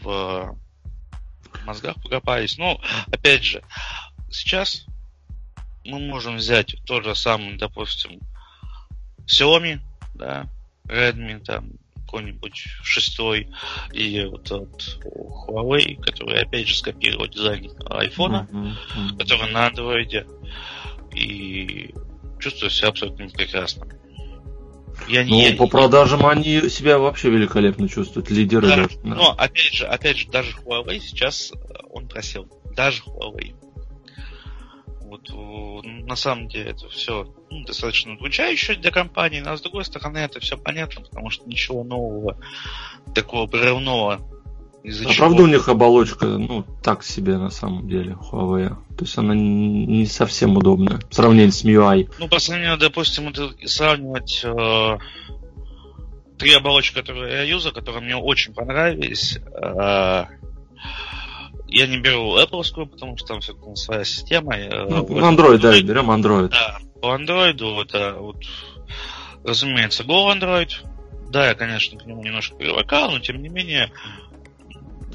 [0.01, 0.57] в
[1.65, 2.57] мозгах покопались.
[2.57, 2.79] Но,
[3.11, 3.63] опять же,
[4.33, 4.85] сейчас
[5.85, 8.19] мы можем взять тот же самый, допустим,
[9.25, 9.79] Xiaomi,
[10.13, 10.47] да,
[10.87, 11.71] Redmi, там,
[12.05, 13.49] какой-нибудь шестой,
[13.91, 14.99] и вот от
[15.47, 18.73] Huawei, который опять же скопировал дизайн айфона, mm-hmm.
[18.95, 19.17] Mm-hmm.
[19.17, 20.27] который на андроиде,
[21.15, 21.93] и
[22.39, 23.87] чувствую себя абсолютно прекрасно.
[25.07, 28.67] Я, ну, я, по продажам они себя вообще великолепно чувствуют, лидеры.
[28.67, 29.15] Да, даже, да.
[29.15, 31.51] Но опять же, опять же, даже Huawei сейчас
[31.89, 32.47] он просел.
[32.75, 33.55] Даже Huawei.
[35.13, 40.17] Вот на самом деле это все ну, достаточно звучающе для компании, но с другой стороны
[40.17, 42.39] это все понятно, потому что ничего нового,
[43.13, 44.27] такого прорывного
[44.81, 45.27] из-за а чего...
[45.27, 48.69] правда у них оболочка, ну, так себе на самом деле, Huawei.
[48.97, 52.15] То есть она не совсем удобная в сравнении с MIUI.
[52.17, 54.97] Ну, по сравнению, допустим, это сравнивать э,
[56.39, 59.37] три оболочки, которые я юзал, которые мне очень понравились.
[59.37, 60.25] Э,
[61.73, 64.55] я не беру Apple, потому что там все-таки своя система.
[64.57, 66.49] Ну, Android, да, берем Android.
[66.49, 68.43] Да, по Android, это вот,
[69.43, 70.69] разумеется, Go Android.
[71.29, 73.91] Да, я, конечно, к нему немножко привыкал, но тем не менее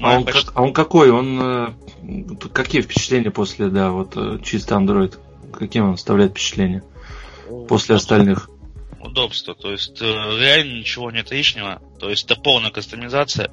[0.01, 0.45] а он, почти...
[0.45, 1.11] как, а он какой?
[1.11, 1.73] Он э,
[2.53, 5.17] какие впечатления после, да, вот э, чисто Android?
[5.53, 6.83] Каким он оставляет впечатление
[7.67, 8.49] после остальных?
[8.99, 13.51] Удобство, то есть э, реально ничего нет лишнего, то есть это полная кастомизация.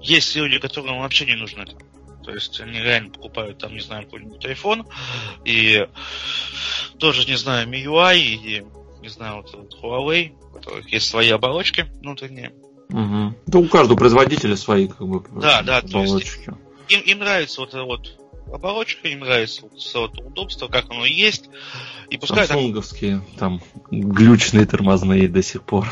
[0.00, 1.76] Есть люди, которым вообще не нужно это.
[2.24, 4.86] То есть они реально покупают там, не знаю, какой-нибудь iPhone
[5.44, 5.86] и
[6.98, 8.64] тоже, не знаю, MIUI и,
[9.00, 12.52] не знаю, вот, вот Huawei, у которых есть свои оболочки внутренние.
[12.90, 13.34] Угу.
[13.46, 16.52] Да у каждого производителя свои как бы да, да, оболочки.
[16.88, 18.19] им, им нравится вот вот
[18.52, 21.48] оболочка, им нравится вот, вот удобство, как оно есть.
[22.08, 23.60] И пускай Самсунговские, там,
[23.90, 25.86] глючные тормозные до сих пор.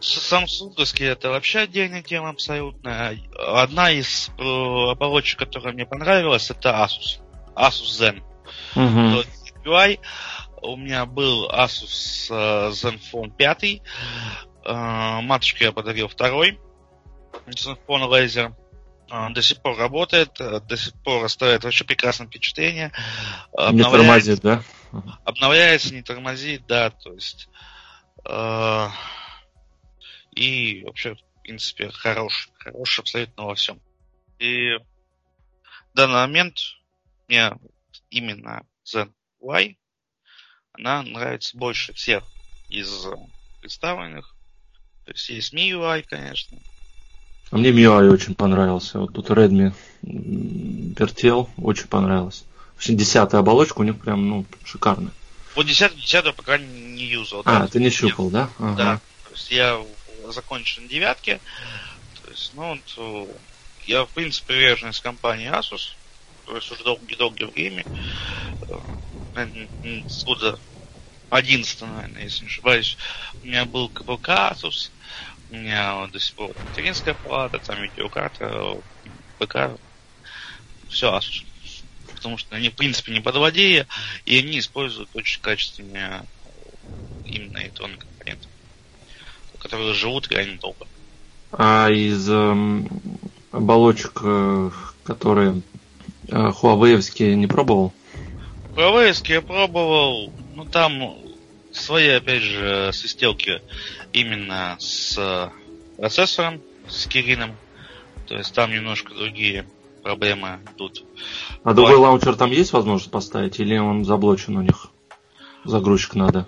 [0.00, 3.14] Самсунговские это вообще отдельная тема абсолютно.
[3.36, 7.20] Одна из э, оболочек, которая мне понравилась, это Asus.
[7.54, 8.22] Asus Zen.
[8.74, 9.24] Угу.
[9.64, 9.98] UI.
[10.62, 13.64] У меня был Asus uh, Zenfone 5.
[14.64, 16.58] Э, матушке я подарил второй
[17.54, 18.54] телефон лазер.
[19.10, 22.92] Э, до сих пор работает, э, до сих пор оставляет вообще прекрасное впечатление.
[23.72, 24.62] Не тормозит, да?
[25.24, 27.48] Обновляется, не тормозит, да, то есть
[28.24, 28.88] э,
[30.32, 33.80] и вообще, в принципе, хорош, хорош абсолютно во всем.
[34.38, 36.58] И в данный момент
[37.28, 37.52] мне
[38.10, 39.76] именно Zen Y
[40.72, 42.24] она нравится больше всех
[42.68, 43.06] из
[43.60, 44.34] представленных.
[45.04, 46.58] То есть есть MIUI, конечно.
[47.50, 48.98] А мне MIUI очень понравился.
[48.98, 52.44] Вот тут Redmi вертел, очень понравилось.
[52.74, 55.12] В общем, десятая оболочка у них прям, ну, шикарная.
[55.54, 57.42] Вот десятую, десятую пока не юзал.
[57.44, 57.66] А, да?
[57.66, 58.50] ты не щупал, да?
[58.58, 58.76] Ага.
[58.76, 59.00] Да.
[59.24, 59.80] То есть я
[60.28, 61.40] закончил на девятке.
[62.22, 63.28] То есть, ну, вот,
[63.86, 65.94] я, в принципе, привержен из компании Asus.
[66.46, 67.86] То есть уже долгие-долгие время.
[69.34, 69.48] Э,
[70.06, 70.58] с года
[71.30, 72.96] 11, наверное, если не ошибаюсь.
[73.42, 74.90] У меня был КПК Asus.
[75.50, 78.76] Меня до сих пор материнская плата, там видеокарта,
[79.38, 79.78] ПК,
[80.88, 81.44] все Asus.
[82.14, 83.86] Потому что они, в принципе, не подводея,
[84.26, 86.24] и они используют очень качественные
[87.24, 88.48] именно электронные компоненты,
[89.58, 90.86] которые живут реально долго.
[91.52, 92.84] А из э,
[93.52, 94.70] оболочек, э,
[95.04, 95.62] которые
[96.28, 97.92] э, Huawei не пробовал?
[98.76, 101.27] Huawei я пробовал, ну там
[101.78, 103.62] свои, опять же, свистелки
[104.12, 105.50] именно с
[105.96, 107.56] процессором, с Кирином.
[108.26, 109.66] То есть там немножко другие
[110.02, 111.04] проблемы тут.
[111.64, 114.88] А другой лаунчер там есть возможность поставить или он заблочен у них?
[115.64, 116.46] Загрузчик надо.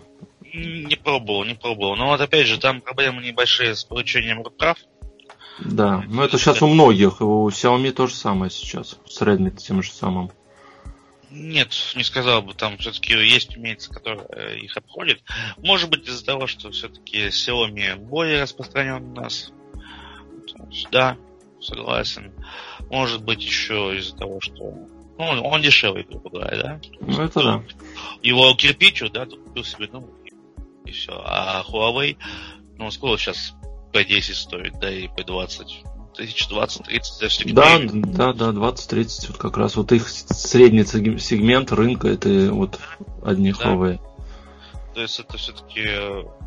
[0.52, 1.96] Не пробовал, не пробовал.
[1.96, 4.78] Но вот опять же, там проблемы небольшие с получением прав.
[5.58, 7.20] Да, но это сейчас у многих.
[7.20, 8.96] У Xiaomi то же самое сейчас.
[9.06, 10.30] С Redmi тем же самым.
[11.30, 15.20] Нет, не сказал бы, там все-таки есть умельцы, которые э, их обходят.
[15.58, 19.52] Может быть из-за того, что все-таки Xiaomi более распространен у нас.
[20.90, 21.16] Да,
[21.60, 22.32] согласен.
[22.90, 24.74] Может быть еще из-за того, что
[25.18, 26.80] ну, он дешевый, грубо говоря, да?
[27.00, 27.62] Ну это да.
[28.22, 30.10] Его кирпичу, да, купил себе, ну,
[30.84, 31.12] и все.
[31.24, 32.16] А Huawei,
[32.78, 33.54] ну, сколько сейчас
[33.92, 39.56] P10 стоит, да, и P20 тысяч 20-30 за все Да, да, да, 20-30, вот как
[39.56, 42.78] раз вот их средний сегмент рынка это вот
[43.24, 43.74] одни да.
[43.74, 44.00] Huawei.
[44.94, 45.86] То есть это все-таки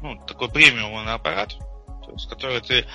[0.01, 1.55] ну, такой премиумный аппарат,
[2.05, 2.85] то есть, который ты,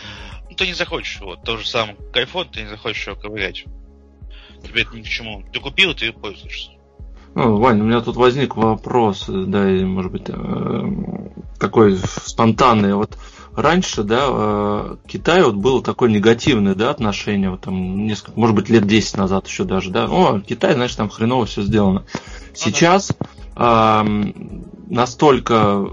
[0.49, 3.65] ну, ты не захочешь его, то же самое, как iPhone, ты не захочешь его ковырять.
[4.63, 5.45] Тебе это ни к чему.
[5.53, 6.71] Ты купил, ты пользуешься.
[7.35, 10.83] Ну, Вань, у меня тут возник вопрос, да, и, может быть, э,
[11.59, 12.95] такой спонтанный.
[12.95, 13.17] Вот
[13.59, 18.69] раньше, да, э, Китай вот было такое негативное, да, отношение, вот там несколько, может быть,
[18.69, 22.05] лет 10 назад еще даже, да, о, Китай, значит, там хреново все сделано.
[22.55, 23.13] Сейчас
[23.57, 24.05] э,
[24.89, 25.85] настолько,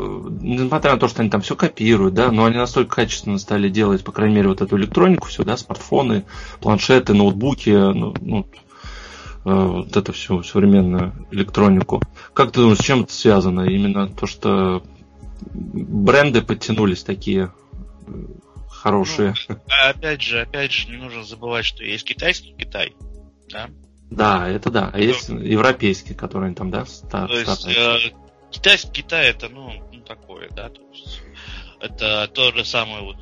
[0.42, 4.04] несмотря на то, что они там все копируют, да, но они настолько качественно стали делать,
[4.04, 6.26] по крайней мере, вот эту электронику, все, да, смартфоны,
[6.62, 8.48] планшеты, ноутбуки, ну, ну
[9.44, 12.02] э, вот это всю современную электронику.
[12.34, 13.62] Как ты думаешь, с чем это связано?
[13.62, 14.84] Именно то, что
[15.42, 17.54] бренды подтянулись такие
[18.08, 18.12] э,
[18.70, 19.34] хорошие.
[19.50, 22.96] Ну, опять же, опять же, не нужно забывать, что есть китайский Китай,
[23.50, 23.70] да,
[24.10, 24.92] Да, это да.
[24.94, 27.98] А есть европейские, которые там, да, ста- То есть, э,
[28.52, 31.22] китайский Китай это, ну, ну, такое, да, то есть
[31.80, 33.18] это то же самое, вот,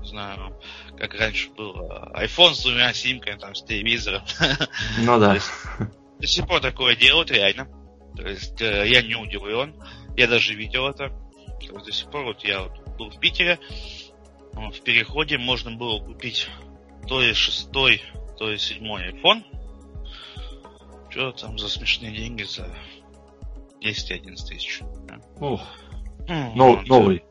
[0.00, 0.58] не знаю,
[0.98, 4.22] как раньше было, iPhone с двумя симками, там, с телевизором.
[4.98, 5.38] Ну да.
[6.18, 7.68] До сих пор такое делают, реально.
[8.16, 9.74] То есть э, я не удивлен.
[10.16, 11.10] Я даже видел это.
[11.60, 13.58] Есть, до сих пор вот я вот был в Питере.
[14.52, 16.48] В переходе можно было купить
[17.06, 18.02] то ли шестой,
[18.38, 19.44] то ли седьмой iPhone.
[21.10, 22.74] Что там за смешные деньги за
[23.80, 24.80] 10-11 тысяч.
[25.40, 25.62] Ох.
[26.28, 27.24] Ну, новый.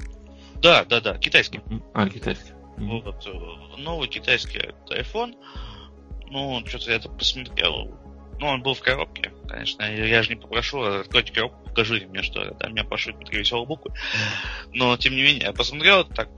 [0.56, 1.62] Да, да, да, китайский.
[1.94, 2.54] А, китайский.
[2.78, 5.36] Вот, э, новый китайский iPhone.
[6.30, 7.98] Ну, что-то я это посмотрел.
[8.40, 9.84] Ну, он был в коробке, конечно.
[9.84, 12.56] Я, же не попрошу, откройте коробку, покажите мне, что это.
[12.56, 13.94] Да, меня пошлют три веселые буквы.
[14.72, 16.30] Но, тем не менее, я посмотрел, так,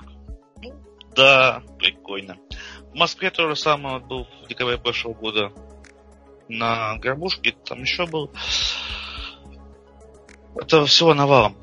[0.63, 0.73] ну,
[1.15, 2.37] да, прикольно.
[2.91, 5.53] В Москве то же самое был в декабре прошлого года.
[6.47, 8.31] На горбушке там еще был.
[10.55, 11.55] Это всего навалом.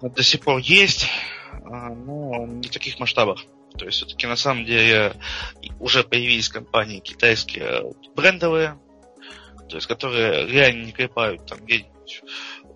[0.00, 1.06] До сих пор есть,
[1.64, 3.44] а, но не в таких масштабах.
[3.78, 5.14] То есть все-таки на самом деле
[5.78, 8.78] уже появились компании китайские брендовые,
[9.68, 12.22] то есть которые реально не клепают там где-нибудь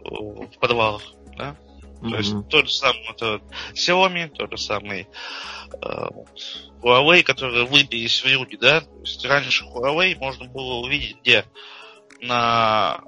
[0.05, 1.03] в подвалах,
[1.37, 1.57] да?
[2.01, 2.11] Mm-hmm.
[2.11, 3.41] То есть тот же самый это
[3.75, 5.09] Xiaomi, тот же самый
[5.83, 6.09] э,
[6.83, 8.83] Huawei, которые выбились в люди, да?
[8.83, 11.45] То есть раньше Huawei можно было увидеть где?
[12.21, 13.01] На,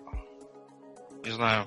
[1.24, 1.66] не знаю,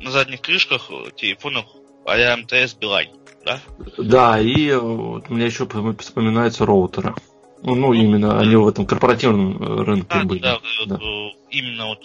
[0.00, 1.66] на задних крышках телефонов
[2.04, 3.10] а МТС Билайн
[3.46, 3.60] да?
[3.96, 5.66] Да, и вот, у меня еще
[5.98, 7.14] вспоминаются роутеры.
[7.66, 10.38] Ну, ну, именно они в этом корпоративном э, рынке а, были.
[10.38, 10.98] Да, да,
[11.50, 12.00] именно вот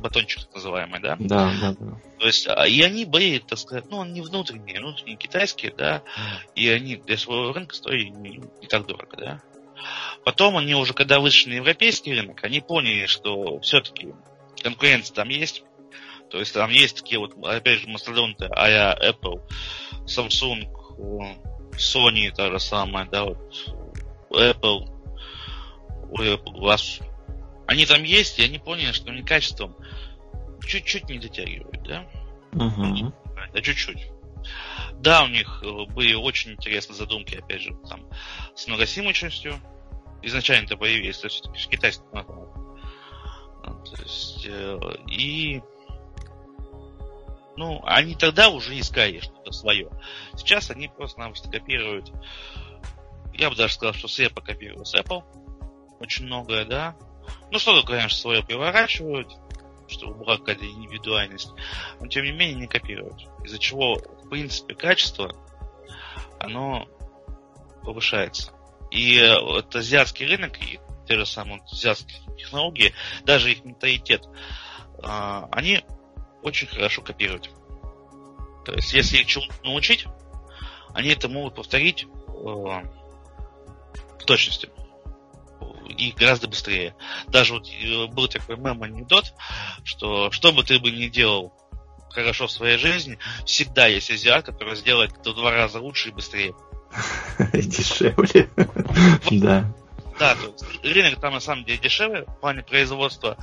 [0.00, 1.16] батончик так называемый, да?
[1.18, 2.00] Да, да, да.
[2.18, 6.02] То есть, а, и они были, так сказать, ну, они внутренние, внутренние китайские, да,
[6.54, 9.42] и они для своего рынка стоили не, не так дорого, да.
[10.24, 14.14] Потом они уже, когда вышли на европейский рынок, они поняли, что все-таки
[14.62, 15.64] конкуренция там есть.
[16.30, 19.42] То есть там есть такие вот, опять же, мастодонты, а Apple,
[20.06, 20.66] Samsung,
[21.72, 23.38] Sony та же самая, да, вот
[24.30, 24.93] Apple,
[26.18, 27.00] у у вас
[27.66, 29.76] они там есть, и они поняли, что они качеством
[30.66, 32.06] чуть-чуть не дотягивают, да?
[32.52, 33.12] Угу.
[33.52, 34.08] Да, чуть-чуть.
[34.94, 38.08] Да, у них э, были очень интересные задумки, опять же, там,
[38.54, 39.54] с многосимочностью.
[40.22, 42.04] Изначально это появились, то есть все-таки китайский
[43.62, 44.78] То есть, э,
[45.10, 45.62] и
[47.56, 49.90] ну, они тогда уже искали что-то свое.
[50.36, 52.10] Сейчас они просто-напросто копируют.
[53.32, 55.22] Я бы даже сказал, что с Apple копируют с Apple.
[56.00, 56.96] Очень многое, да.
[57.50, 59.28] Ну, что-то, конечно, свое переворачивают,
[59.88, 61.50] чтобы была какая-то индивидуальность.
[62.00, 63.26] Но, тем не менее, не копируют.
[63.44, 65.34] Из-за чего, в принципе, качество,
[66.38, 66.88] оно
[67.82, 68.52] повышается.
[68.90, 74.26] И вот азиатский рынок, и те же самые азиатские технологии, даже их менталитет,
[75.02, 75.84] а, они
[76.42, 77.50] очень хорошо копировать.
[78.64, 80.06] То есть, если их чему-то научить,
[80.94, 82.84] они это могут повторить э, в
[84.26, 84.70] точности
[85.88, 86.94] и гораздо быстрее.
[87.28, 89.34] Даже вот э, был такой мем-анекдот,
[89.84, 91.52] что что бы ты бы ни делал
[92.10, 96.12] хорошо в своей жизни, всегда есть азиат, который сделает это в два раза лучше и
[96.12, 96.54] быстрее.
[97.52, 98.50] Дешевле.
[99.30, 99.74] Да.
[100.18, 103.36] Да, то есть рынок там на самом деле дешевле в плане производства.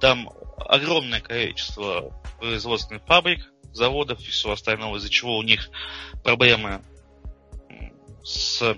[0.00, 3.40] Там огромное количество производственных фабрик,
[3.72, 5.68] заводов и всего остального, из-за чего у них
[6.22, 6.80] проблемы
[8.22, 8.76] с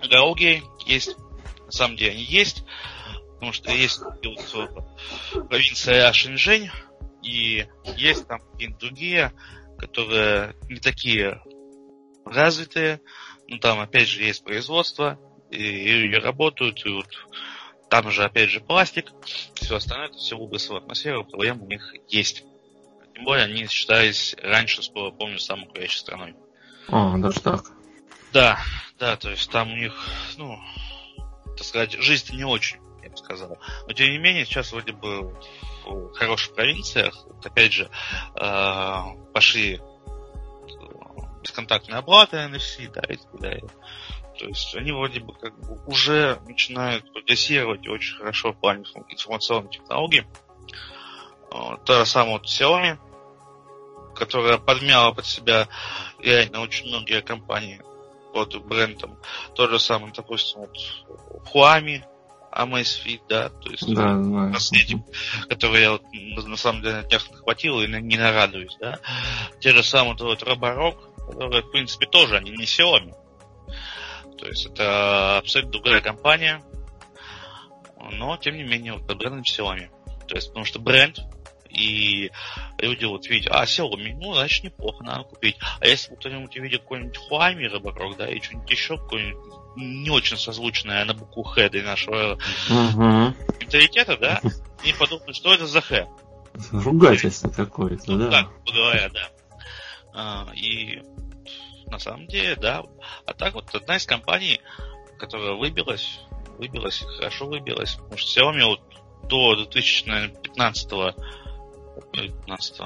[0.00, 1.16] экологией есть.
[1.74, 2.64] Самом деле они есть,
[3.34, 4.00] потому что есть
[4.54, 6.70] вот, провинция Шэньчжэнь,
[7.22, 9.32] и есть там и другие,
[9.78, 11.42] которые не такие
[12.24, 13.00] развитые,
[13.48, 15.18] но там опять же есть производство,
[15.50, 17.08] и, и работают, и вот
[17.90, 19.12] там же опять же пластик,
[19.54, 22.44] все остальное, это все выбросило в атмосферу, проблем у них есть.
[23.14, 26.34] Тем более они считались раньше, помню, самой курящей страной.
[26.88, 27.64] А, даже так.
[28.32, 28.58] Да,
[28.98, 29.94] да, то есть там у них,
[30.36, 30.58] ну,
[31.56, 33.58] так сказать, жизнь не очень, я бы сказал.
[33.86, 35.34] Но тем не менее, сейчас вроде бы
[35.84, 37.90] в хороших провинциях, вот, опять же,
[38.36, 38.96] э,
[39.32, 39.80] пошли
[41.42, 43.68] бесконтактные оплаты NFC, да, и так далее.
[44.38, 49.70] То есть они вроде бы как бы уже начинают прогрессировать очень хорошо в плане информационной
[49.70, 50.26] технологии.
[51.50, 52.98] То же самое вот Xiaomi,
[54.16, 55.68] которая подмяла под себя
[56.18, 57.80] реально очень многие компании
[58.34, 59.16] под брендом.
[59.54, 60.76] То же самое, допустим, вот
[61.54, 62.02] Huami,
[62.52, 64.48] Amazfit, да, то есть да, да.
[64.48, 65.04] наследие,
[65.48, 66.02] которое я вот,
[66.46, 68.98] на самом деле на днях нахватил и не нарадуюсь, да.
[69.60, 73.14] Те же самые вот Roborock, которые, в принципе, тоже, они не Xiaomi.
[74.36, 76.62] То есть это абсолютно другая компания,
[78.12, 79.88] но, тем не менее, вот под брендом Xiaomi.
[80.26, 81.20] То есть, потому что бренд,
[81.74, 82.30] и
[82.78, 85.56] люди вот видят, а, Xiaomi, ну, значит, неплохо, надо купить.
[85.80, 91.04] А если кто-нибудь увидит какой-нибудь Huami вокруг, да, и что-нибудь еще, какой-нибудь не очень созвучное
[91.04, 92.34] на букву Х для нашего
[92.70, 93.34] угу.
[93.60, 94.40] менталитета, да,
[94.84, 96.06] и подумают, что это за Х.
[96.70, 98.30] Ругательство какое-то, ну, да.
[98.30, 99.30] Так, говоря, да.
[100.14, 101.02] А, и
[101.86, 102.84] на самом деле, да.
[103.26, 104.60] А так вот одна из компаний,
[105.18, 106.20] которая выбилась,
[106.58, 108.80] выбилась, хорошо выбилась, потому что Xiaomi вот
[109.28, 110.92] до 2015
[112.12, 112.82] 15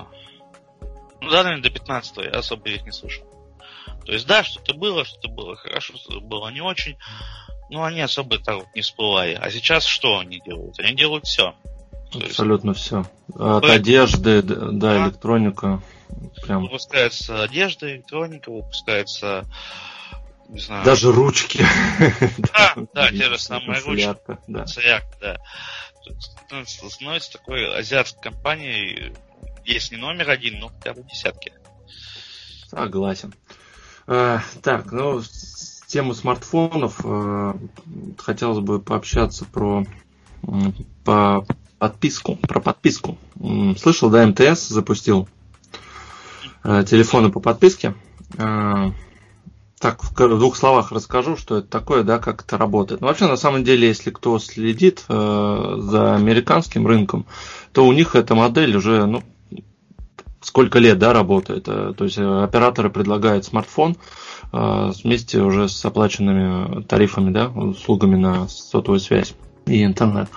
[1.21, 3.25] ну да, наверное, до 15 я особо их не слышал.
[4.05, 6.97] То есть, да, что-то было, что-то было хорошо, что-то было не очень,
[7.71, 9.35] но они особо так вот не всплывали.
[9.35, 10.79] А сейчас что они делают?
[10.79, 11.55] Они делают все.
[12.15, 12.81] Абсолютно есть...
[12.81, 13.05] все.
[13.35, 13.73] От Вы...
[13.73, 15.83] одежды до да, электроника.
[16.43, 16.63] Прям.
[16.63, 19.45] Выпускается одежда, электроника, выпускается
[20.49, 20.85] не знаю.
[20.85, 21.63] Даже ручки.
[22.39, 24.17] Да, да, те же самые ручки.
[24.47, 24.65] Да.
[25.21, 25.37] да.
[26.89, 29.13] Становится такой азиатской компанией,
[29.65, 31.53] есть не номер один, но хотя бы десятки.
[32.69, 33.35] Согласен.
[34.07, 35.23] А, так, ну,
[35.87, 37.55] тему смартфонов э,
[38.19, 39.85] хотелось бы пообщаться про
[41.05, 41.45] по
[41.79, 43.19] подписку, про подписку.
[43.79, 45.29] Слышал, да, МТС запустил
[46.63, 47.95] э, телефоны по подписке.
[49.81, 53.01] Так, в двух словах расскажу, что это такое, да, как это работает.
[53.01, 57.27] Ну, вообще, на самом деле, если кто следит э, за американским рынком,
[57.73, 59.23] то у них эта модель уже, ну,
[60.41, 61.69] сколько лет, да, работает.
[61.69, 63.97] Э, то есть э, операторы предлагают смартфон
[64.53, 69.35] э, вместе уже с оплаченными тарифами, да, услугами на сотовую связь
[69.67, 70.29] и интернет.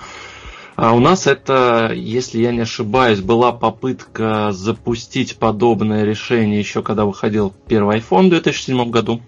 [0.75, 7.05] А у нас это, если я не ошибаюсь, была попытка запустить подобное решение еще когда
[7.05, 9.21] выходил первый iPhone в 2007 году.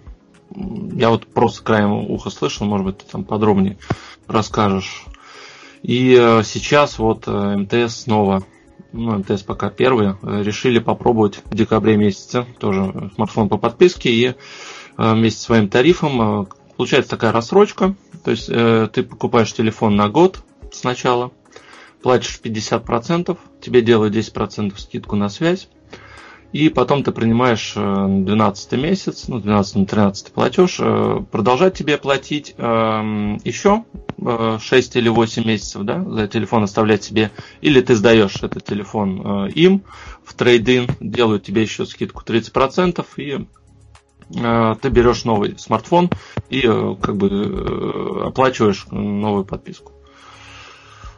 [0.92, 3.78] Я вот просто краем уха слышал, может быть, ты там подробнее
[4.26, 5.04] расскажешь.
[5.82, 8.42] И сейчас вот МТС снова
[8.94, 14.26] ну, МТС пока первые, э, решили попробовать в декабре месяце тоже смартфон по подписке и
[14.26, 14.34] э,
[14.96, 20.38] вместе с своим тарифом э, получается такая рассрочка, то есть ты покупаешь телефон на год
[20.74, 21.32] сначала,
[22.02, 25.68] платишь 50%, тебе делают 10% скидку на связь,
[26.54, 30.76] и потом ты принимаешь 12 месяц, ну, 12 на 13 платеж,
[31.32, 33.84] продолжать тебе платить эм, еще
[34.60, 39.82] 6 или 8 месяцев, да, за телефон оставлять себе, или ты сдаешь этот телефон им.
[40.24, 43.46] В трейдин, делают тебе еще скидку 30%, и
[44.30, 46.08] ты берешь новый смартфон
[46.50, 49.92] и как бы оплачиваешь новую подписку.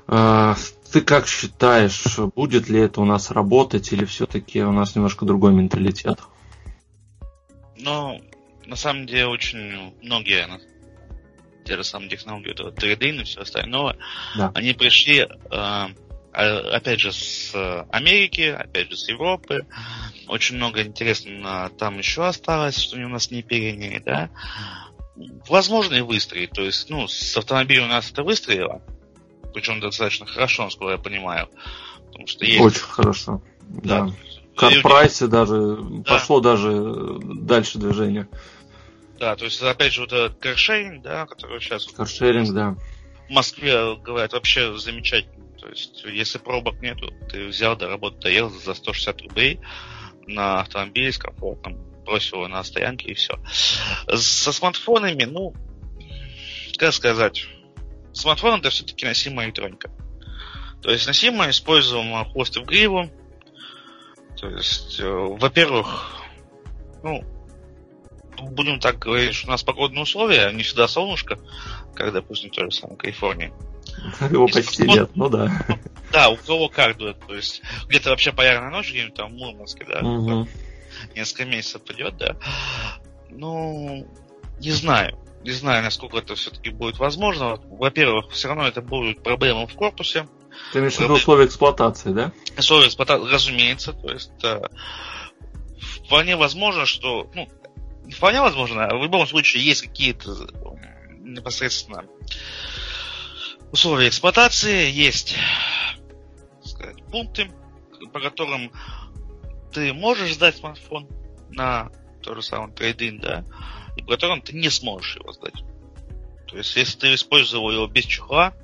[0.07, 5.53] Ты как считаешь, будет ли это у нас работать или все-таки у нас немножко другой
[5.53, 6.21] менталитет?
[7.77, 8.23] Ну,
[8.65, 10.49] на самом деле очень многие
[11.65, 13.97] те же самые технологии, это трейдин и все остальное,
[14.37, 14.53] да.
[14.55, 15.87] они пришли, э,
[16.33, 17.53] опять же, с
[17.91, 19.67] Америки, опять же, с Европы.
[20.29, 24.31] Очень много интересного там еще осталось, что у нас не переняли, да.
[25.49, 26.51] Возможно и выстрелить.
[26.51, 28.83] То есть, ну, с автомобилем у нас это выстрелило,
[29.57, 31.49] причем достаточно хорошо, насколько я понимаю.
[32.09, 32.61] Потому что есть...
[32.61, 33.43] Очень хорошо.
[33.63, 34.03] Да.
[34.03, 34.13] да.
[34.55, 36.03] Карпрайсе даже да.
[36.13, 38.29] пошло даже дальше движение.
[39.19, 41.87] Да, то есть, опять же, вот этот каршеринг, да, который сейчас...
[41.87, 42.77] Каршеринг, да.
[43.31, 45.47] В Москве, говорят, вообще замечательно.
[45.59, 49.61] То есть, если пробок нету, ты взял до работы, доехал за 160 рублей
[50.27, 53.41] на автомобиле с комфортом, бросил его на стоянке и все.
[54.15, 55.55] Со смартфонами, ну,
[56.77, 57.47] как сказать,
[58.17, 59.91] смартфон это все-таки носимая электроника.
[60.83, 63.11] То есть носимая, используем хвост в гриву.
[64.39, 66.15] То есть, э, во-первых,
[67.03, 67.25] ну,
[68.51, 71.39] будем так говорить, что у нас погодные условия, не всегда солнышко,
[71.95, 73.53] как, допустим, то же самое в Калифорнии.
[74.31, 75.51] Его почти нет, ну да.
[76.13, 79.85] Да, у кого как дует, то есть где-то вообще полярная ночь, где-нибудь там в Мурманске,
[79.85, 80.47] да, угу.
[81.15, 82.37] несколько месяцев идет, да.
[83.31, 84.07] Ну,
[84.61, 85.19] не знаю.
[85.47, 87.61] Не знаю, насколько это все-таки будет возможно.
[87.67, 90.27] Во-первых, все равно это будут проблемы в корпусе.
[90.73, 92.33] Ты имеешь в виду условия эксплуатации, да?
[92.59, 93.93] Условия эксплуатации, разумеется.
[93.93, 94.61] То есть э,
[96.05, 97.49] вполне возможно, что ну,
[98.11, 98.89] вполне возможно.
[98.89, 100.49] В любом случае есть какие-то
[101.21, 102.05] непосредственно
[103.71, 105.37] условия эксплуатации, есть
[106.65, 107.53] сказать, пункты,
[108.13, 108.73] по которым
[109.73, 111.09] ты можешь сдать смартфон
[111.51, 113.45] на тот же самый трейдинг, да,
[114.07, 115.65] и по которым ты не сможешь его сдать.
[116.47, 118.55] То есть, если ты использовал его без чехла,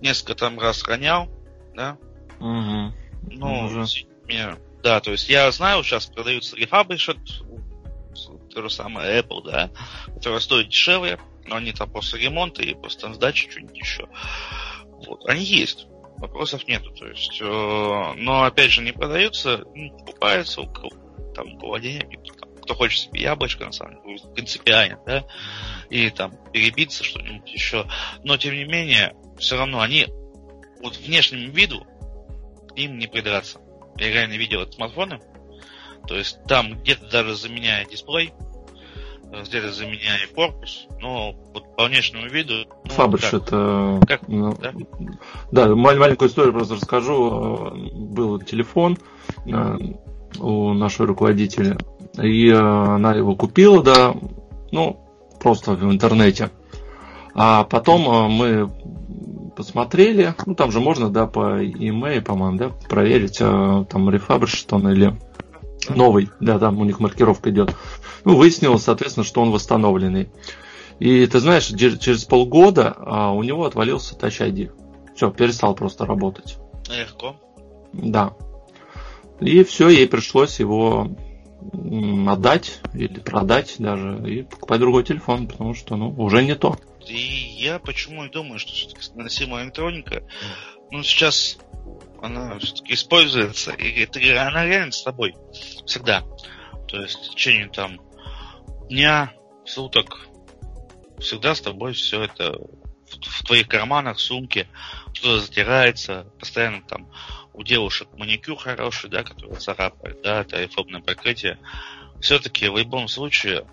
[0.00, 1.28] несколько там раз ронял,
[1.74, 1.98] да,
[2.38, 2.94] угу.
[3.30, 3.84] ну, угу.
[4.82, 7.18] да, то есть я знаю, сейчас продаются рефабришет
[8.54, 9.70] то же самое Apple, да,
[10.14, 14.08] которая стоит дешевле, но они там после ремонта и после сдачи что-нибудь еще.
[15.06, 15.26] Вот.
[15.26, 15.86] Они есть.
[16.18, 16.90] Вопросов нету.
[16.90, 20.90] То есть, э, но опять же не продаются, ну, покупаются, у кого,
[21.34, 22.08] там, у кого денег,
[22.38, 25.24] там, кто хочет себе яблочко, на самом деле, принципиально, да,
[25.88, 27.84] и там перебиться что-нибудь еще.
[28.22, 30.06] Но тем не менее, все равно они
[30.80, 31.84] вот внешнему виду
[32.68, 33.58] к ним не придраться.
[33.96, 35.20] Я реально видел это смартфоны.
[36.06, 38.32] То есть там где-то даже заменяя дисплей,
[39.24, 42.68] где-то заменяя корпус, но вот по внешнему виду...
[42.84, 43.34] Ну, Фабриш как?
[43.34, 44.00] это...
[44.06, 44.28] Как?
[44.28, 44.72] Ну, да?
[45.50, 47.72] да, маленькую историю просто расскажу.
[47.92, 48.96] Был телефон
[49.44, 49.76] э,
[50.38, 51.76] у нашего руководителя,
[52.18, 54.14] и э, она его купила, да,
[54.72, 55.00] ну,
[55.40, 56.50] просто в интернете.
[57.34, 63.38] А потом э, мы посмотрели, ну там же можно, да, по email, по-моему, да, проверить,
[63.38, 65.14] там рефабриш он или
[65.88, 67.74] новый, да, там у них маркировка идет.
[68.24, 70.30] Ну, выяснилось, соответственно, что он восстановленный.
[70.98, 74.70] И ты знаешь, через полгода а, у него отвалился Touch ID.
[75.14, 76.58] Все, перестал просто работать.
[76.90, 77.36] Легко.
[77.92, 78.34] Да.
[79.40, 81.08] И все, ей пришлось его
[82.28, 86.78] отдать или продать даже и покупать другой телефон, потому что ну, уже не то.
[87.06, 87.16] И
[87.58, 90.22] я почему и думаю, что все-таки носимая электроника,
[90.90, 91.58] ну, сейчас
[92.22, 95.34] она все-таки используется, и это, она реально с тобой
[95.86, 96.22] всегда.
[96.88, 98.00] То есть в течение там
[98.88, 99.32] дня,
[99.64, 100.26] суток,
[101.18, 104.68] всегда с тобой все это в, в твоих карманах, сумке,
[105.12, 107.10] что-то затирается, постоянно там
[107.52, 111.58] у девушек маникюр хороший, да, который царапает, да, это айфобное покрытие.
[112.20, 113.66] Все-таки в любом случае,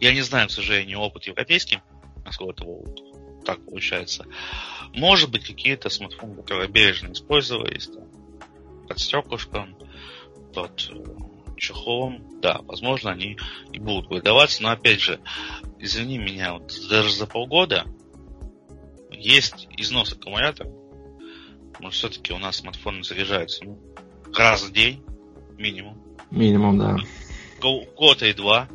[0.00, 1.80] я не знаю, к сожалению, опыт европейский,
[2.24, 4.26] насколько это вот так получается.
[4.92, 8.04] Может быть, какие-то смартфоны, которые бережно использовались, там,
[8.88, 9.76] под стеклышком,
[10.52, 10.90] под
[11.56, 13.38] чехлом, да, возможно, они
[13.72, 15.20] и будут выдаваться, но опять же,
[15.78, 17.86] извини меня, вот даже за полгода
[19.10, 20.70] есть износ аккумулятора,
[21.80, 23.78] но все-таки у нас смартфоны заряжаются ну,
[24.34, 25.02] раз в день,
[25.56, 26.00] минимум.
[26.30, 26.96] Минимум, да.
[27.60, 28.68] Год и два.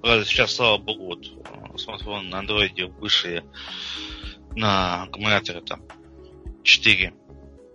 [0.00, 3.44] Правда, сейчас, слава богу, вот э, смартфон на андроиде высшие
[4.54, 5.82] на аккумуляторе там
[6.64, 7.14] 4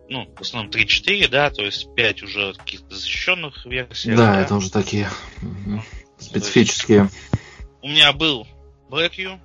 [0.09, 4.11] ну, в основном 3-4, да, то есть 5 уже каких-то защищенных версий.
[4.11, 5.09] Да, да, это уже такие
[5.41, 5.83] угу,
[6.17, 7.09] специфические.
[7.81, 8.47] У меня был
[8.89, 9.39] Black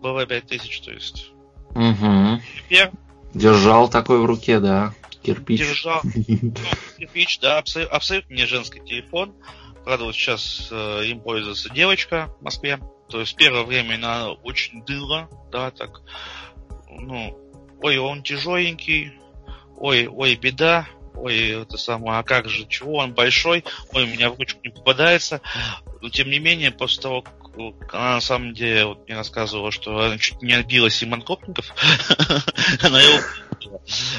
[0.00, 1.32] BV5000, то есть.
[1.70, 2.42] Угу.
[2.68, 2.90] Теперь...
[3.34, 4.94] Держал такой в руке, да.
[5.22, 5.60] Кирпич.
[5.60, 6.00] Держал.
[6.04, 6.12] Ну,
[6.98, 9.34] кирпич, да, абсолютно, абсолютно не женский телефон.
[9.84, 12.78] Правда, вот сейчас э, им пользуется девочка в Москве.
[13.08, 16.02] То есть первое время она очень дыла, да, так,
[16.90, 17.38] ну,
[17.80, 19.14] ой, он тяжеленький,
[19.76, 20.86] ой, ой, беда,
[21.18, 24.70] ой, это самое, а как же, чего он большой, ой, у меня в ручку не
[24.70, 25.40] попадается.
[26.00, 29.98] Но, тем не менее, после того, как она на самом деле вот, мне рассказывала, что
[29.98, 31.74] она чуть не отбила Симон Копников,
[32.82, 33.20] она его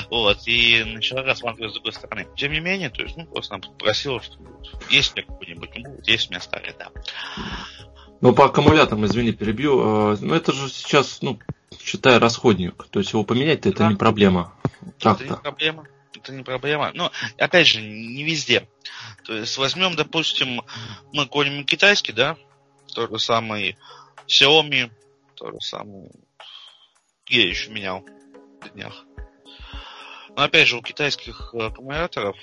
[0.09, 2.27] вот, и начала рассматривать с другой стороны.
[2.35, 4.37] Тем не менее, то есть, ну, просто она попросила, что
[4.89, 6.89] есть у меня какой-нибудь, ну, есть у меня старый, да.
[8.21, 10.13] Ну, по аккумуляторам, извини, перебью.
[10.13, 11.39] Э, ну, это же сейчас, ну,
[11.81, 12.85] считай, расходник.
[12.89, 14.53] То есть его поменять-то это не проблема.
[14.99, 15.85] Это не проблема.
[16.13, 16.91] Это не проблема.
[16.93, 18.67] Но, опять же, не везде.
[19.25, 20.61] То есть возьмем, допустим,
[21.13, 22.37] мы какой-нибудь китайский, да,
[22.93, 23.77] тот же самый
[24.27, 24.91] Xiaomi,
[25.35, 26.09] тот же самый...
[27.27, 28.03] Я еще менял
[28.61, 29.05] на днях.
[30.35, 32.37] Но опять же, у китайских аккумуляторов,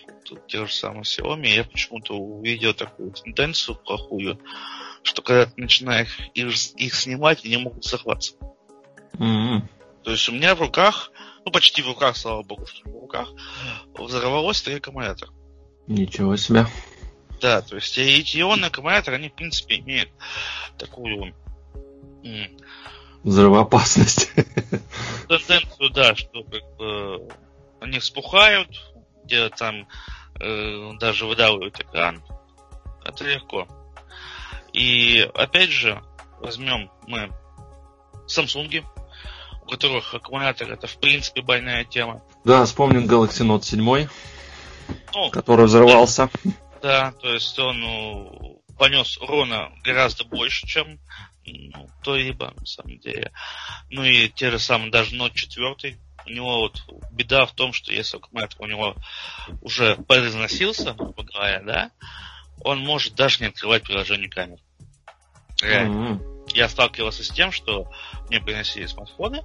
[0.49, 4.41] тех же самых Xiaomi, я почему-то увидел такую тенденцию плохую,
[5.03, 8.35] что когда ты начинаешь их, их снимать, они могут захватываться.
[9.15, 9.63] Mm-hmm.
[10.05, 11.11] То есть у меня в руках,
[11.47, 13.29] ну почти в руках, слава богу, что в руках,
[13.97, 15.33] взорвалось три аккумулятора.
[15.87, 16.67] Ничего себе.
[17.41, 20.11] Да, то есть эти ионные аккумуляторы, они, в принципе, имеют
[20.77, 21.35] такую
[23.23, 24.33] взрывоопасность.
[25.29, 27.29] Тенденцию, да, что как бы
[27.81, 28.69] они вспухают,
[29.25, 29.87] где там
[30.41, 32.25] э, даже выдавливают экран.
[33.05, 33.69] Это легко.
[34.73, 36.03] И опять же,
[36.41, 37.31] возьмем мы
[38.27, 38.85] Samsung,
[39.67, 42.23] у которых аккумулятор это в принципе больная тема.
[42.45, 44.09] Да, вспомним Galaxy Note 7,
[45.13, 46.31] ну, который взорвался.
[46.81, 51.01] Да, то есть он ну, понес урона гораздо больше, чем
[51.45, 53.33] ну, то-либо, на самом деле.
[53.91, 57.93] Ну и те же самые, даже Note 4, у него вот беда в том, что
[57.93, 58.95] если аккумулятор у него
[59.63, 61.91] уже произносился, грубо говоря, да,
[62.63, 64.59] он может даже не открывать приложение камер.
[65.61, 65.95] Реально.
[65.95, 67.91] Mm-hmm я сталкивался с тем, что
[68.29, 69.45] мне приносили смартфоны.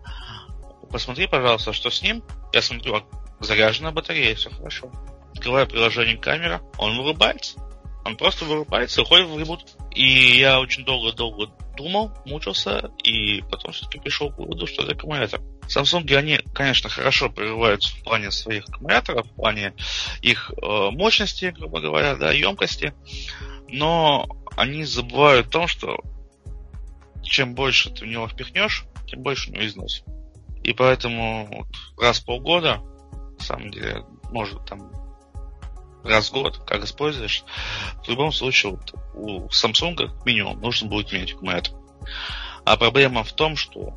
[0.90, 2.24] Посмотри, пожалуйста, что с ним.
[2.54, 3.04] Я смотрю,
[3.40, 4.92] заряжена батарея, все хорошо.
[5.34, 7.60] Открываю приложение камера, он вырубается.
[8.04, 9.66] Он просто вырубается, уходит в ребут.
[9.94, 15.42] И я очень долго-долго думал, мучился, и потом все-таки пришел к выводу, что это аккумулятор.
[15.68, 19.74] Samsung, они, конечно, хорошо прорываются в плане своих аккумуляторов, в плане
[20.22, 22.94] их э, мощности, грубо говоря, да, емкости,
[23.70, 26.00] но они забывают о том, что
[27.24, 30.04] чем больше ты в него впихнешь, тем больше у него износ.
[30.64, 31.68] И поэтому вот
[32.00, 34.92] раз в полгода, на самом деле, может там
[36.04, 37.44] раз в год, как используешь,
[38.04, 41.74] в любом случае вот, у Samsung минимум нужно будет менять аккумулятор.
[42.66, 43.94] А проблема в том, что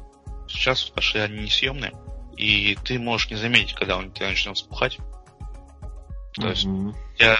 [0.48, 1.92] сейчас пошли они несъемные,
[2.36, 4.98] и ты можешь не заметить, когда он тебя начнет вспухать.
[6.34, 6.62] То есть
[7.16, 7.36] тебя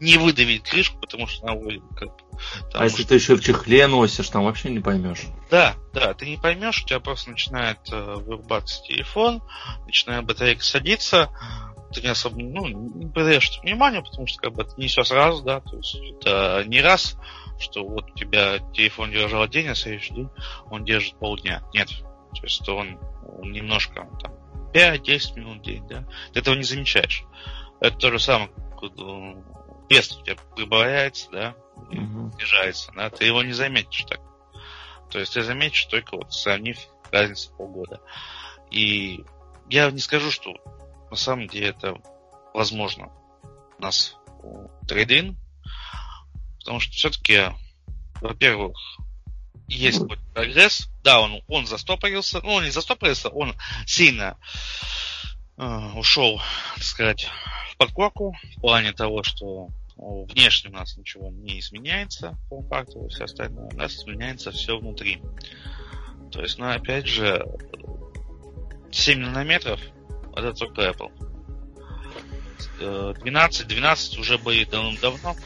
[0.00, 1.82] не выдавить крышку, потому что она выйдет.
[1.96, 2.08] Как,
[2.72, 5.24] а если ты еще в чехле носишь, там вообще не поймешь.
[5.50, 9.42] Да, да, ты не поймешь, у тебя просто начинает э, вырубаться телефон,
[9.84, 11.28] начинает батарейка садиться,
[11.92, 15.42] ты не особо ну, не придаешь внимания, потому что как бы это не все сразу,
[15.42, 17.16] да, то есть это не раз,
[17.58, 20.30] что вот у тебя телефон держал день, а следующий день
[20.70, 21.62] он держит полдня.
[21.74, 21.88] Нет.
[21.88, 22.98] То есть он,
[23.38, 24.32] он немножко там
[24.72, 26.04] 5-10 минут в день, да.
[26.32, 27.24] Ты этого не замечаешь.
[27.80, 28.50] Это то же самое,
[29.88, 32.32] вес у тебя прибавляется, да, угу.
[32.36, 34.20] снижается, да, ты его не заметишь так.
[35.10, 36.78] То есть ты заметишь только вот сравнив
[37.10, 38.00] разницу полгода.
[38.70, 39.24] И
[39.68, 40.54] я не скажу, что
[41.10, 41.96] на самом деле это
[42.54, 43.10] возможно
[43.78, 44.16] у нас
[44.86, 45.36] трейдин,
[46.58, 47.46] потому что все-таки,
[48.20, 48.76] во-первых,
[49.66, 50.88] есть какой-то прогресс.
[51.02, 52.40] Да, он, он застопорился.
[52.42, 53.54] Ну, он не застопорился, он
[53.86, 54.99] сильно э,
[55.96, 56.40] ушел,
[56.74, 57.28] так сказать,
[57.72, 63.24] в подкорку в плане того, что внешне у нас ничего не изменяется, по факту, все
[63.24, 63.68] остальное.
[63.70, 65.20] У нас изменяется все внутри.
[66.32, 67.44] То есть, ну, опять же,
[68.90, 69.80] 7 нанометров
[70.34, 71.10] это только Apple.
[72.78, 75.36] 12, 12 уже были давно-давно.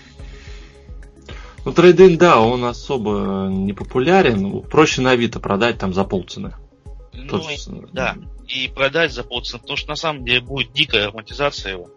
[1.65, 4.63] Ну, трейдинг, да, он особо не популярен.
[4.63, 6.55] Проще на Авито продать там за полцены.
[7.17, 7.93] Ну, Тот...
[7.93, 8.17] да.
[8.47, 11.91] И продать за полцены, потому что на самом деле будет дикая автоматизация его.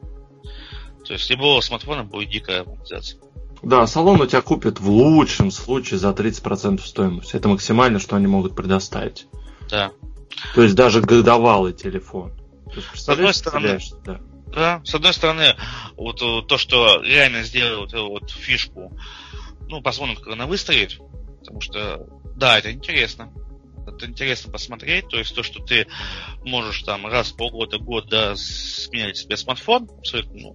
[1.06, 3.20] То есть любого смартфона будет дикая автоматизация.
[3.64, 7.36] Да, салон у тебя купит в лучшем случае за 30% стоимости.
[7.36, 9.28] Это максимально, что они могут предоставить.
[9.70, 9.92] Да.
[10.54, 12.34] То есть даже годовалый телефон.
[12.94, 14.20] С одной стороны, да.
[14.54, 15.56] да, с одной стороны,
[15.96, 18.92] вот э, то, что реально сделали вот эту вот фишку,
[19.68, 21.00] ну, посмотрим, как она выстрелит,
[21.40, 22.06] потому что,
[22.36, 23.32] да, это интересно.
[23.88, 25.88] Это интересно посмотреть, то есть то, что ты
[26.44, 30.54] можешь там раз в полгода, год, да, сменять себе смартфон, абсолютно,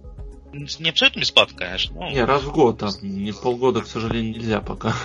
[0.53, 1.95] ну, не абсолютно бесплатно, конечно.
[1.95, 2.11] Но...
[2.11, 4.95] Не, раз в год, а не полгода, к сожалению, нельзя пока.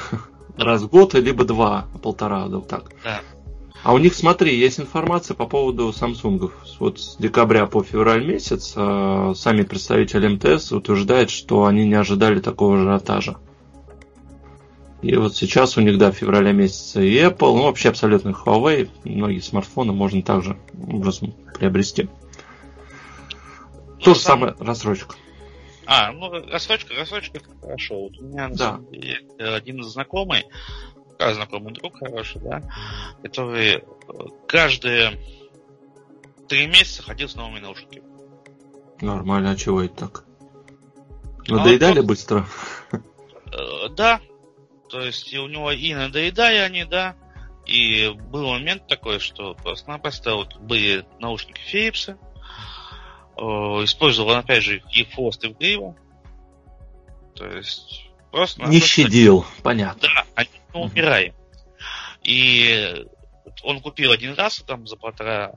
[0.57, 2.91] Раз в год, либо два, полтора, да, вот так.
[3.05, 3.21] Да.
[3.85, 6.51] А у них, смотри, есть информация по поводу Samsung.
[6.81, 12.41] Вот с декабря по февраль месяц э, сами представители МТС утверждают, что они не ожидали
[12.41, 13.37] такого ажиотажа.
[15.01, 18.91] И вот сейчас у них, да, в феврале месяце и Apple, ну вообще абсолютно Huawei,
[19.05, 22.09] многие смартфоны можно также образом приобрести.
[24.03, 24.41] То же сам...
[24.41, 25.15] самое рассрочка.
[25.87, 28.03] А, ну рассрочка, рассрочка хорошо.
[28.03, 28.81] Вот у меня да.
[29.39, 30.47] один знакомый,
[31.19, 32.63] а, знакомый друг хороший, да,
[33.23, 33.83] который э,
[34.47, 35.19] каждые
[36.49, 38.03] три месяца ходил с новыми наушниками.
[39.01, 40.25] Нормально, а чего это так?
[41.49, 42.47] А Надоедали а быстро?
[42.93, 44.21] Э, да.
[44.89, 47.17] То есть у него и надоедали они, да.
[47.67, 52.19] И был момент такой, что просто-напросто вот были наушники Philips.
[53.37, 55.95] Э, использовал опять же, и хвост, и в
[57.35, 58.65] То есть просто...
[58.65, 60.09] Не щадил, понятно.
[60.09, 61.35] Да, они мы умираем.
[62.23, 63.07] И
[63.63, 65.53] он купил один раз, там за полтора,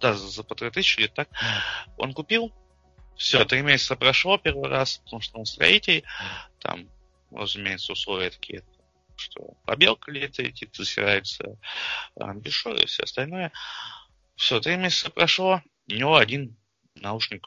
[0.00, 1.28] да, за полтора тысячи, или так,
[1.96, 2.52] он купил,
[3.16, 6.04] все, три месяца прошло первый раз, потому что он строитель,
[6.60, 6.88] там,
[7.30, 8.62] разумеется, условия такие,
[9.16, 11.58] что побелка летит, засирается
[12.18, 13.52] амбишор и все остальное.
[14.36, 16.56] Все, три месяца прошло, у него один
[16.94, 17.46] наушник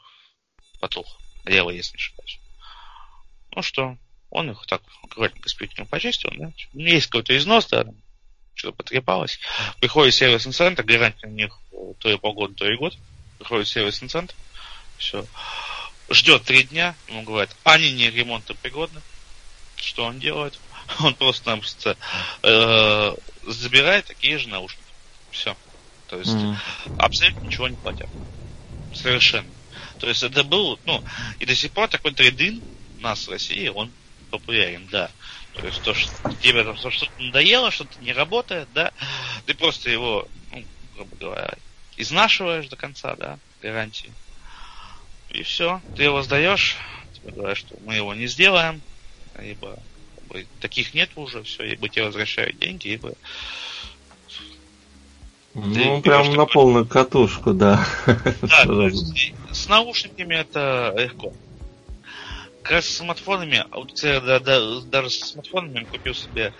[0.80, 2.40] потух, левый, если не ошибаюсь.
[3.54, 3.96] Ну что,
[4.30, 7.86] он их так аккуратненько спиртом почистил, да, есть какой-то износ, да,
[8.54, 9.38] что-то потрепалось.
[9.80, 11.58] Приходит сервисный центр, гарантия у них
[11.98, 12.96] то и полгода, то и год.
[13.38, 14.34] Приходит сервисный центр,
[14.98, 15.26] все.
[16.10, 19.00] Ждет три дня, ему говорят, они не ремонтопригодны.
[19.82, 20.58] Что он делает?
[21.00, 21.96] Он просто-напросто
[22.42, 23.14] э,
[23.46, 24.82] забирает такие же наушники.
[25.30, 25.56] Все.
[26.08, 26.56] То есть mm-hmm.
[26.98, 28.08] абсолютно ничего не платят.
[28.94, 29.48] Совершенно.
[29.98, 31.02] То есть это был, ну,
[31.38, 32.62] и до сих пор такой трейдин
[32.98, 33.90] у нас в России, он
[34.30, 35.10] популярен, да.
[35.54, 38.92] То есть то, что тебе там что-то надоело, что-то не работает, да,
[39.46, 40.64] ты просто его, ну,
[40.94, 41.54] грубо говоря,
[41.96, 44.12] изнашиваешь до конца, да, гарантии.
[45.30, 46.76] И все, ты его сдаешь,
[47.14, 48.82] тебе говорят, что мы его не сделаем,
[49.38, 49.78] либо
[50.28, 53.14] бы таких нет уже, все, либо тебе возвращают деньги, либо
[55.54, 57.86] ну, Ты прям на полную катушку, да.
[58.06, 58.90] Да,
[59.50, 61.34] с наушниками это легко.
[62.62, 66.54] Как раз с смартфонами, а вот да, да, даже с смартфонами купил себе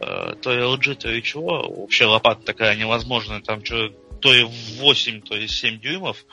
[0.00, 1.68] э, то LG, то и чего.
[1.68, 4.48] Вообще лопата такая невозможная, там что, то и
[4.80, 6.24] 8, то и 7 дюймов.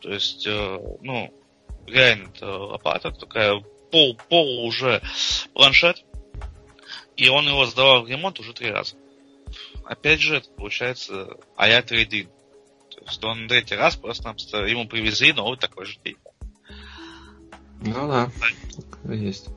[0.00, 1.32] То есть, э, ну,
[1.86, 3.62] реально это лопата такая,
[3.96, 5.02] пол, пол уже
[5.54, 6.04] планшет.
[7.16, 8.96] И он его сдавал в ремонт уже три раза
[9.86, 12.30] опять же, это получается а-я трейдинг.
[12.90, 14.28] То есть он третий раз просто
[14.66, 16.32] ему привезли новый такой же телефон.
[17.82, 18.30] Ну да,
[19.04, 19.14] да.
[19.14, 19.48] есть.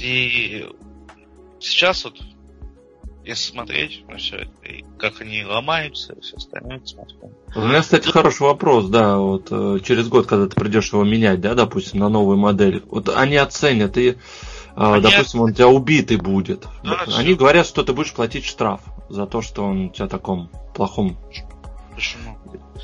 [0.00, 0.68] И
[1.60, 2.18] сейчас вот,
[3.28, 7.30] если смотреть на все это, и как они ломаются, и все остальное, смартфон.
[7.54, 11.40] У меня, кстати, хороший вопрос, да, вот э, через год, когда ты придешь его менять,
[11.40, 14.16] да, допустим, на новую модель, вот они оценят и
[14.74, 15.02] а, Они...
[15.02, 16.66] допустим, он у тебя убитый будет.
[16.84, 17.36] Да, Они все.
[17.36, 21.18] говорят, что ты будешь платить штраф за то, что он у тебя таком плохом.
[21.98, 22.38] Почему?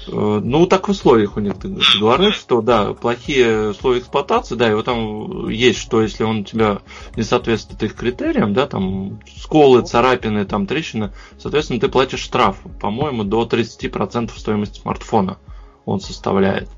[0.09, 1.55] Э, ну, так в условиях у них
[2.01, 6.45] говоришь, что да, плохие условия эксплуатации, да, и вот там есть, что если он у
[6.45, 6.79] тебя
[7.15, 13.23] не соответствует их критериям, да, там сколы, царапины, там трещины, соответственно, ты платишь штраф, по-моему,
[13.23, 15.39] до 30% стоимости смартфона
[15.85, 16.69] он составляет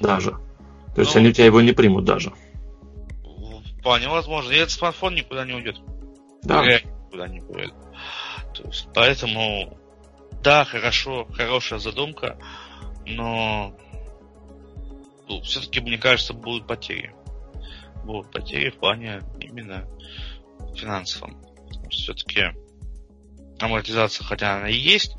[0.00, 0.30] даже.
[0.94, 2.32] То есть ну, они у тебя его не примут даже.
[3.80, 4.50] Вполне возможно.
[4.50, 5.76] И этот смартфон никуда не уйдет.
[6.42, 6.62] Да.
[6.62, 7.74] Реально никуда не уйдет.
[8.54, 9.76] То есть, поэтому,
[10.42, 12.38] да, хорошо, хорошая задумка,
[13.04, 13.76] но
[15.28, 17.14] ну, все-таки, мне кажется, будут потери.
[18.04, 19.88] Будут потери в плане именно
[20.74, 21.42] финансовом.
[21.90, 22.52] Все-таки
[23.58, 25.16] амортизация, хотя она и есть,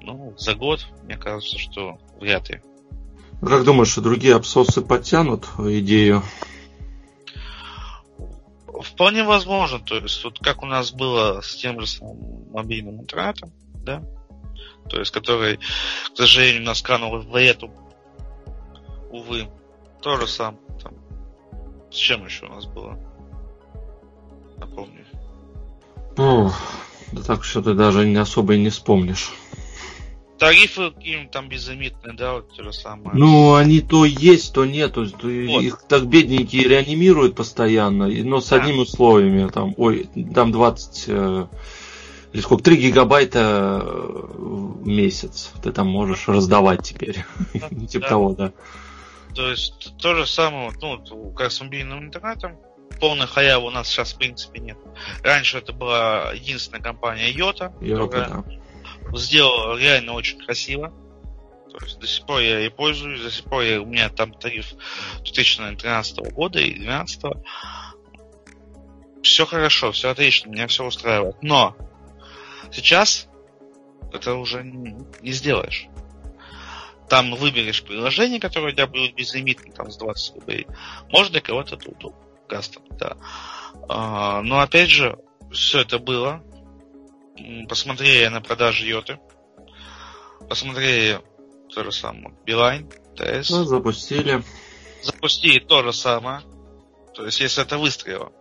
[0.00, 2.62] но за год, мне кажется, что вряд ли.
[3.40, 6.22] Как думаешь, другие абсосы подтянут идею
[8.82, 13.52] Вполне возможно, то есть вот как у нас было с тем же самым мобильным интернетом,
[13.74, 14.02] да,
[14.88, 17.70] то есть который, к сожалению, нас канул в эту,
[19.10, 19.48] увы,
[20.00, 20.62] то же самое.
[20.82, 20.94] Там.
[21.90, 22.98] С чем еще у нас было?
[24.58, 25.04] Напомню.
[26.16, 26.50] Ну,
[27.12, 29.32] да так что ты даже не особо и не вспомнишь
[30.42, 33.16] тарифы какие там безлимитные, да, вот то же самое.
[33.16, 34.94] Ну, они то есть, то нет.
[34.94, 35.62] То есть, вот.
[35.62, 38.56] Их так бедненькие реанимируют постоянно, но с да.
[38.56, 39.48] одними условиями.
[39.48, 41.46] Там, ой, там 20 э,
[42.32, 47.24] или сколько, 3 гигабайта в месяц ты там можешь раздавать теперь.
[47.54, 48.52] Да, типа того, да.
[49.34, 52.58] То есть то же самое, ну, как с мобильным интернетом,
[53.00, 54.78] полной халявы у нас сейчас в принципе нет.
[55.22, 58.44] Раньше это была единственная компания Йота, которая да
[59.14, 60.92] сделал реально очень красиво.
[61.70, 64.32] То есть до сих пор я и пользуюсь, до сих пор я, у меня там
[64.34, 64.74] тариф
[65.24, 67.24] 2013 года и 2012.
[69.22, 71.36] Все хорошо, все отлично, меня все устраивает.
[71.42, 71.76] Но
[72.72, 73.28] сейчас
[74.12, 75.86] это уже не сделаешь.
[77.08, 80.66] Там выберешь приложение, которое у тебя будет безлимитно, там с 20 рублей.
[81.10, 82.18] Может для кого-то это удобно.
[82.48, 83.16] Кастом, да.
[83.88, 85.18] А, но опять же,
[85.52, 86.42] все это было,
[87.68, 89.18] посмотрели на продажи Йоты,
[90.48, 91.20] посмотрели
[91.74, 93.50] то же самое, Билайн, ТС.
[93.50, 94.42] Ну, запустили.
[95.02, 96.42] Запустили то же самое.
[97.14, 98.32] То есть, если это выстрелило.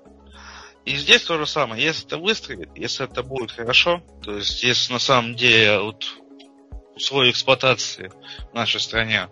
[0.85, 1.83] И здесь то же самое.
[1.83, 6.05] Если это выстрелит, если это будет хорошо, то есть, если на самом деле вот
[6.95, 8.11] условия эксплуатации
[8.51, 9.29] в нашей стране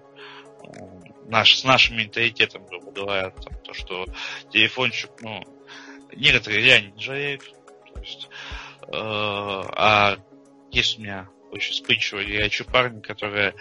[1.26, 4.06] наш, с нашим менталитетом, грубо говоря, там, то, что
[4.52, 5.44] телефончик, ну,
[6.16, 7.44] некоторые реально не жалеют.
[7.94, 8.30] То есть,
[8.92, 10.18] Э, а
[10.72, 13.54] есть у меня очень вспыльчивые горячие парни, которые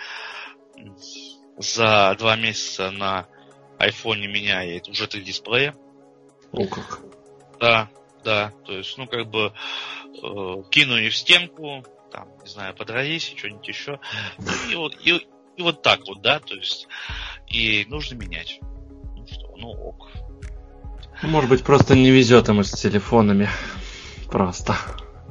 [1.59, 3.27] за два месяца на
[3.79, 5.75] айфоне меняет уже три дисплея.
[6.53, 7.01] О как.
[7.61, 7.89] Да,
[8.25, 8.53] да.
[8.65, 9.53] То есть, ну, как бы
[10.23, 14.01] э, кинули в стенку, там, не знаю, подрались, что-нибудь еще.
[14.71, 16.89] И, вот, и, и вот так вот, да, то есть,
[17.47, 18.59] и нужно менять.
[18.61, 20.11] Ну что, ну ок.
[21.23, 23.49] Может быть, просто не везет им с телефонами.
[24.31, 24.77] Просто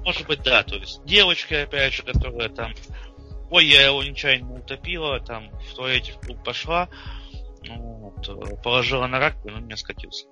[0.08, 2.74] может быть, да, то есть девочка, опять же, которая там,
[3.50, 6.88] ой, я его нечаянно утопила, там, в туалете в клуб пошла,
[7.64, 10.28] ну, вот, э, положила на раковину, он меня скатился.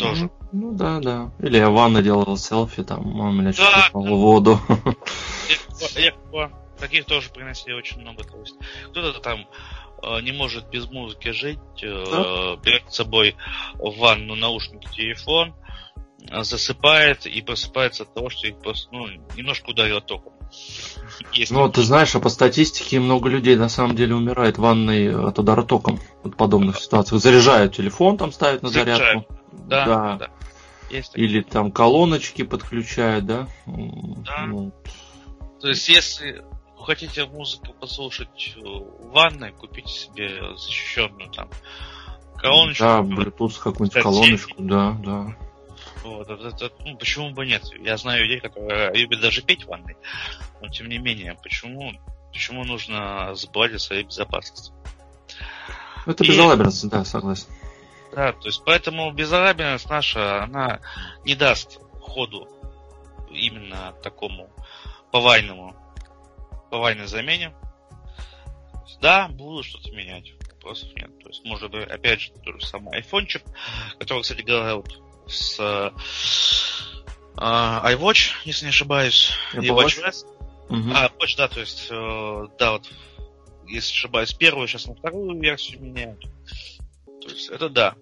[0.00, 0.30] Тоже.
[0.52, 1.32] Ну, ну да, да.
[1.38, 3.98] Или я в ванной делал селфи, там, он меня да, чуть да.
[3.98, 4.60] в воду.
[5.96, 6.50] Легко.
[6.78, 8.24] Таких тоже приносили очень много.
[8.24, 8.56] То есть
[8.90, 9.46] кто-то там
[10.02, 12.56] э, не может без музыки жить, э, да?
[12.62, 13.36] берет с собой
[13.74, 15.54] в ванну наушники, телефон,
[16.42, 20.32] засыпает и просыпается от того, что их просто, ну, немножко ударило током.
[21.32, 25.14] Есть ну, ты знаешь, а по статистике много людей на самом деле умирает в ванной
[25.14, 27.20] от удара током в подобных ситуациях.
[27.20, 29.26] Заряжают телефон, там ставят на зарядку.
[29.52, 30.16] Да, да.
[30.16, 30.30] да.
[30.90, 33.48] Есть Или там колоночки подключают, да?
[33.66, 34.46] Да.
[34.46, 34.72] Ну.
[35.60, 36.44] То есть, если
[36.76, 41.48] вы хотите музыку послушать в ванной, купите себе защищенную там
[42.36, 42.84] колоночку.
[42.84, 45.36] Да, Bluetooth какую-нибудь колоночку, да, да.
[46.02, 47.62] Вот, это, это, ну, почему бы нет?
[47.78, 49.96] Я знаю людей, которые любят даже петь в ванной,
[50.60, 51.92] но тем не менее, почему,
[52.32, 54.72] почему нужно забывать о своей безопасности?
[56.06, 57.46] Это безалаберность, да, согласен.
[58.12, 60.80] Да, то есть поэтому безалаберность наша, она
[61.24, 62.48] не даст ходу
[63.30, 64.50] именно такому
[65.12, 65.76] повальному,
[66.70, 67.54] повальной замене.
[69.00, 71.10] Да, буду что-то менять, вопросов нет.
[71.20, 73.42] То есть, может быть, опять же, тот же самый айфончик,
[73.98, 75.90] который, кстати говоря, вот с э,
[77.36, 80.26] iWatch, если не ошибаюсь, и WatchOS.
[80.68, 80.90] Угу.
[80.94, 82.88] А, Watch, да, то есть, э, да, вот,
[83.66, 86.24] если ошибаюсь, первую, сейчас на вторую версию меняют.
[87.30, 87.94] То есть, это да.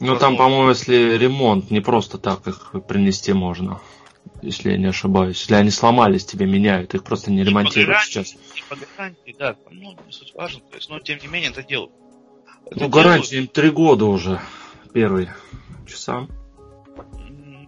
[0.00, 3.80] Ну, там, по-моему, если ремонт, не просто так их принести можно
[4.44, 5.40] если я не ошибаюсь.
[5.40, 8.32] Если они сломались, тебе меняют, их просто не и ремонтируют гарантии, сейчас.
[8.32, 11.62] И по гарантии, да, ну, не суть важно, то есть, но тем не менее это
[11.62, 11.92] делают.
[12.66, 14.40] Это ну, гарантия им три года уже,
[14.92, 15.28] первый
[15.86, 16.26] часа.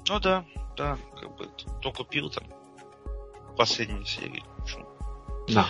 [0.08, 0.44] Ну да,
[0.76, 1.48] да, как бы
[1.78, 2.44] кто купил там
[3.56, 4.42] последние серии.
[5.48, 5.66] Да.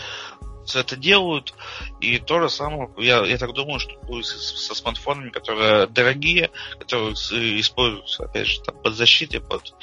[0.75, 1.55] Это делают,
[2.01, 7.15] и то же самое, я, я так думаю, что будет со, смартфонами, которые дорогие, которые
[7.61, 9.75] используются, опять же, там, под защитой, под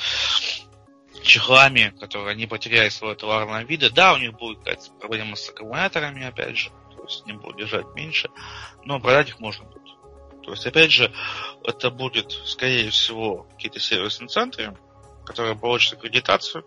[1.23, 3.89] чехлами, которые не потеряют свое товарное вида.
[3.89, 7.85] Да, у них будет какая-то проблема с аккумуляторами, опять же, то есть не будут держать
[7.95, 8.29] меньше,
[8.83, 9.83] но продать их можно будет.
[10.43, 11.11] То есть, опять же,
[11.63, 14.77] это будет, скорее всего, какие-то сервисные центры,
[15.25, 16.65] которые получат аккредитацию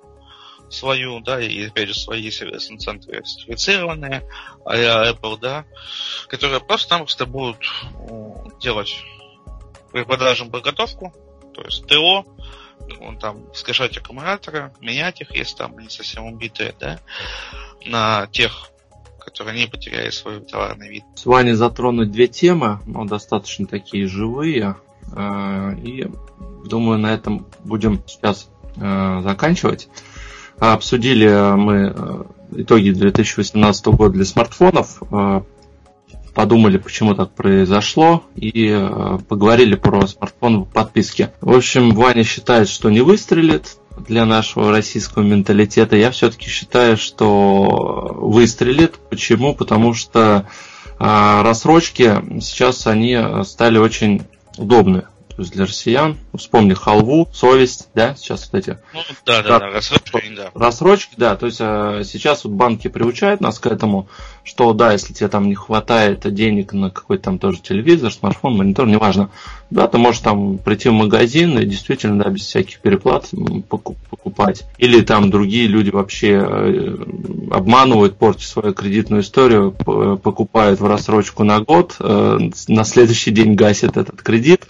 [0.71, 4.29] свою, да, и, опять же, свои центры сертифицированные,
[4.65, 5.65] а Apple, да,
[6.29, 7.59] которые просто-напросто будут
[8.61, 8.95] делать
[9.93, 11.13] при продаже подготовку,
[11.55, 12.25] то есть ТО,
[13.01, 17.01] он там скачать аккумуляторы, менять их, если там они совсем убитые, да,
[17.85, 18.71] на тех
[19.27, 21.05] которые не потеряли свой товарный вид.
[21.17, 24.77] С вами затронуть две темы, но достаточно такие живые.
[25.15, 26.09] Э, и
[26.65, 29.21] думаю, на этом будем сейчас э,
[30.57, 30.75] заканчивать.
[30.75, 35.03] Обсудили мы э, итоги 2018 года для смартфонов,
[36.35, 38.69] подумали, почему так произошло, и
[39.27, 41.33] поговорили про смартфон в подписке.
[41.41, 48.15] В общем, Ваня считает, что не выстрелит, для нашего российского менталитета, я все-таки считаю, что
[48.21, 48.97] выстрелит.
[49.09, 49.55] Почему?
[49.55, 50.47] Потому что
[50.99, 54.23] э, рассрочки сейчас они стали очень
[54.59, 55.05] удобны.
[55.37, 58.79] То есть для россиян, вспомни халву, совесть, да, сейчас вот эти.
[58.95, 60.51] Ну, да, да, да, рассрочки, да.
[60.55, 64.09] Рассрочки, да, то есть э, сейчас вот банки приучают нас к этому,
[64.45, 68.87] что да, если тебе там не хватает денег на какой-то там тоже телевизор, смартфон, монитор,
[68.87, 69.29] неважно,
[69.69, 73.29] да, ты можешь там прийти в магазин и действительно, да, без всяких переплат
[73.69, 74.65] покупать.
[74.79, 76.97] Или там другие люди вообще э,
[77.51, 83.99] обманывают, портят свою кредитную историю, покупают в рассрочку на год, э, на следующий день гасят
[83.99, 84.67] этот кредит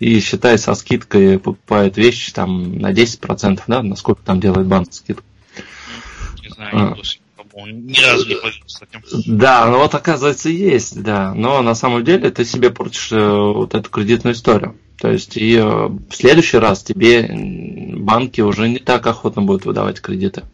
[0.00, 5.22] и считай со скидкой покупают вещи там на 10%, да, насколько там делает банк скидку.
[6.42, 6.96] Не знаю,
[7.54, 7.70] а.
[7.70, 9.02] ни разу не пользовался этим.
[9.38, 11.34] Да, ну вот оказывается есть, да.
[11.34, 14.76] Но на самом деле ты себе портишь э, вот эту кредитную историю.
[14.96, 17.28] То есть и э, в следующий раз тебе
[17.98, 20.44] банки уже не так охотно будут выдавать кредиты.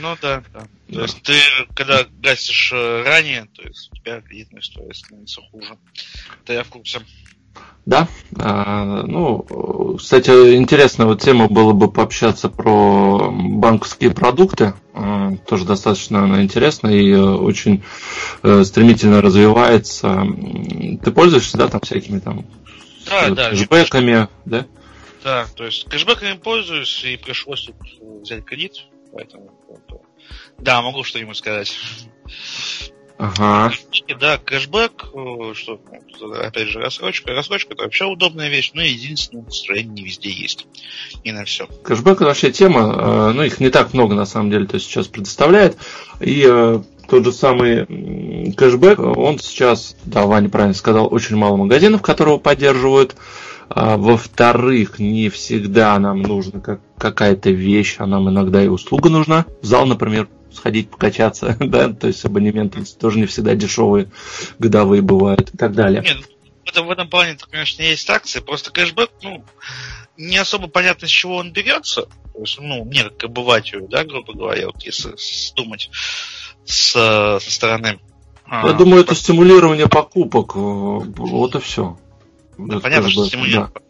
[0.00, 0.60] Ну да, да.
[0.60, 1.02] То да.
[1.02, 1.34] есть ты,
[1.74, 5.76] когда гасишь э, ранее, то есть у тебя кредитная история становится хуже.
[6.44, 7.00] Это я в курсе.
[7.84, 8.06] Да,
[8.36, 16.24] а, ну, кстати, интересная вот тема было бы пообщаться про банковские продукты, а, тоже достаточно
[16.24, 17.82] она интересна и очень
[18.42, 20.26] э, стремительно развивается.
[21.02, 22.44] Ты пользуешься, да, там всякими там
[23.06, 24.66] да, да, кэшбэками, да?
[25.24, 27.76] Да, то есть кэшбэками пользуюсь и пришлось тут
[28.22, 29.50] взять кредит, поэтому
[30.58, 31.78] да, могу что-нибудь сказать.
[33.18, 33.72] Ага.
[34.20, 35.80] Да, кэшбэк, э, что,
[36.40, 37.32] опять же, рассрочка.
[37.32, 40.66] Рассрочка это вообще удобная вещь, но единственное, настроение не везде есть.
[41.24, 41.66] И на все.
[41.66, 45.08] Кэшбэк это вообще тема, э, ну их не так много на самом деле, то сейчас
[45.08, 45.76] предоставляет.
[46.20, 52.02] И э, тот же самый кэшбэк, он сейчас, да, Ваня правильно сказал, очень мало магазинов,
[52.02, 53.16] которые поддерживают.
[53.70, 59.46] А, во-вторых, не всегда нам нужна как, какая-то вещь, а нам иногда и услуга нужна.
[59.62, 64.10] Зал, например, сходить покачаться, да, то есть абонементы тоже не всегда дешевые,
[64.58, 66.02] годовые бывают и так далее.
[66.02, 66.18] Нет,
[66.64, 69.44] в этом, в этом плане, конечно, есть акции, просто кэшбэк, ну,
[70.16, 72.02] не особо понятно, с чего он берется.
[72.34, 75.14] То есть, ну, мне как обывателю, да, грубо говоря, вот если
[75.56, 75.90] думать
[76.68, 77.98] с, со стороны.
[78.44, 80.54] А, Я а, думаю, это стимулирование покупок.
[80.54, 81.98] Вот и все.
[82.56, 83.80] Да, понятно, что стимулирование да.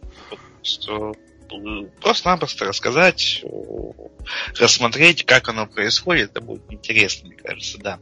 [1.49, 1.99] покупок.
[2.01, 3.43] просто-напросто рассказать,
[4.57, 7.99] рассмотреть, как оно происходит, это будет интересно, мне кажется, да.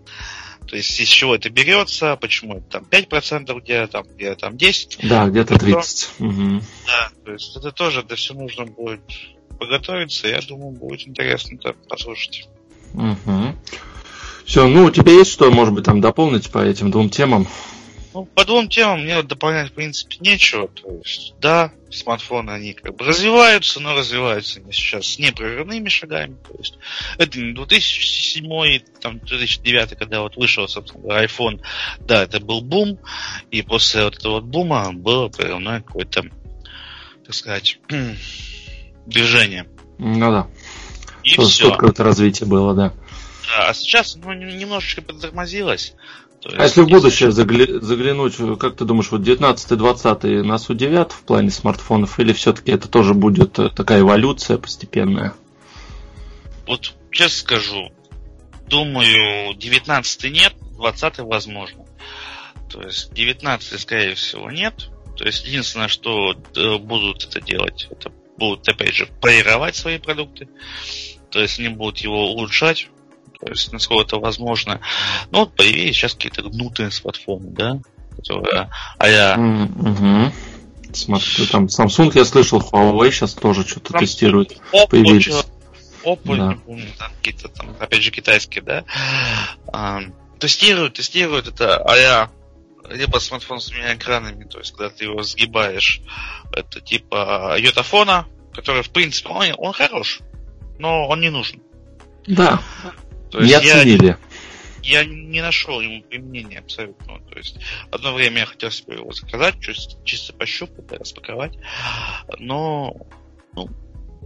[0.68, 5.08] То есть из чего это берется, почему это там 5%, где там, где там 10%.
[5.08, 6.08] Да, где-то 30%.
[6.20, 6.64] Угу.
[6.88, 9.02] Да, то есть это тоже это все нужно будет
[9.58, 12.50] подготовиться, я думаю, будет интересно это послушать.
[12.94, 13.56] Угу.
[14.48, 17.46] Все, ну у тебя есть что, может быть, там дополнить по этим двум темам?
[18.14, 20.70] Ну, по двум темам мне дополнять, в принципе, нечего.
[20.70, 26.38] То есть, да, смартфоны, они как бы развиваются, но развиваются они сейчас с непрерывными шагами.
[26.48, 26.80] То есть,
[27.18, 31.60] это не 2007, там, 2009, когда вот вышел, собственно iPhone,
[32.00, 33.00] да, это был бум,
[33.52, 36.24] и после вот этого вот бума было прерывное какое-то,
[37.26, 37.82] так сказать,
[39.06, 39.68] движение.
[39.98, 40.48] Ну да.
[41.24, 41.70] И Тут все.
[41.70, 42.94] какое-то развитие было, да.
[43.48, 45.94] Да, а сейчас ну, немножечко подтормозилось.
[46.46, 47.80] а если в будущее загля...
[47.80, 53.14] заглянуть, как ты думаешь, вот 19-20 нас удивят в плане смартфонов, или все-таки это тоже
[53.14, 55.34] будет э, такая эволюция постепенная?
[56.68, 57.92] Вот честно скажу,
[58.68, 61.86] думаю, 19 нет, 20 возможно.
[62.70, 64.90] То есть 19 скорее всего нет.
[65.16, 70.48] То есть единственное, что э, будут это делать, это будут опять же полировать свои продукты.
[71.32, 72.90] То есть они будут его улучшать,
[73.40, 74.82] то есть насколько это возможно.
[75.32, 77.80] Ну вот появились сейчас какие-то гнутые смартфоны, да,
[78.16, 80.32] которые а я mm-hmm.
[80.94, 84.52] Смотри, там Samsung я слышал, Huawei сейчас тоже что-то Samsung, тестирует.
[84.72, 85.46] Oppo, появились.
[86.04, 86.48] Oppo, да.
[86.48, 88.84] не помню, там какие-то там, опять же, китайские, да.
[89.72, 90.00] А,
[90.40, 92.32] тестируют, тестируют это, а я
[92.90, 96.02] либо смартфон с двумя экранами, то есть когда ты его сгибаешь,
[96.54, 100.22] это типа йотафона, который в принципе он, он хорош,
[100.80, 101.62] но он не нужен.
[102.28, 102.62] Да.
[103.32, 104.18] То не оценили.
[104.84, 107.20] Я, я не нашел ему применения абсолютно.
[107.30, 107.58] То есть
[107.92, 111.58] одно время я хотел себе его заказать, чисто, чисто пощупать, распаковать,
[112.40, 112.96] но
[113.54, 113.70] ну,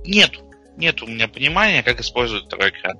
[0.05, 0.39] нет,
[0.77, 2.99] нет у меня понимания, как использовать второй экран.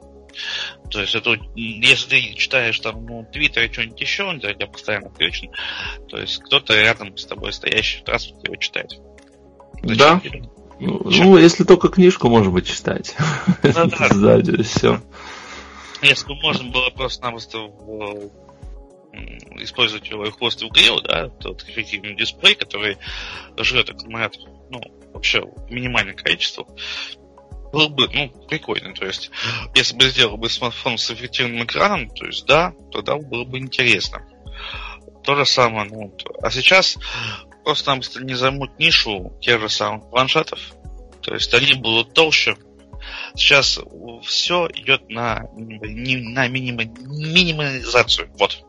[0.89, 5.10] То есть это, если ты читаешь там, ну, Твиттер и что-нибудь еще, он тебя постоянно
[5.10, 5.52] включен.
[6.10, 8.91] То есть кто-то рядом с тобой стоящий в транспорте его читает.
[9.84, 10.22] Зачем да.
[10.80, 13.16] Ну, ну, если только книжку, может быть, читать.
[13.62, 14.10] Да, да.
[14.12, 14.99] Сзади, все.
[16.02, 17.70] Если бы можно было просто-напросто
[19.60, 22.97] использовать его хвост в грил, да, тот эффективный дисплей, который
[23.58, 24.82] жрет аккумулятор, ну,
[25.14, 26.66] вообще минимальное количество,
[27.72, 28.93] был бы, ну, прикольно.
[28.93, 29.30] То есть,
[29.76, 34.28] если бы сделал бы смартфон с эффективным экраном, то есть, да, тогда было бы интересно.
[35.24, 36.97] То же самое, ну, а сейчас
[37.64, 40.74] просто-напросто не займут нишу тех же самых планшетов.
[41.22, 42.56] То есть они будут толще,
[43.36, 43.80] Сейчас
[44.24, 48.30] все идет на, на минима, минимализацию.
[48.38, 48.64] Вот.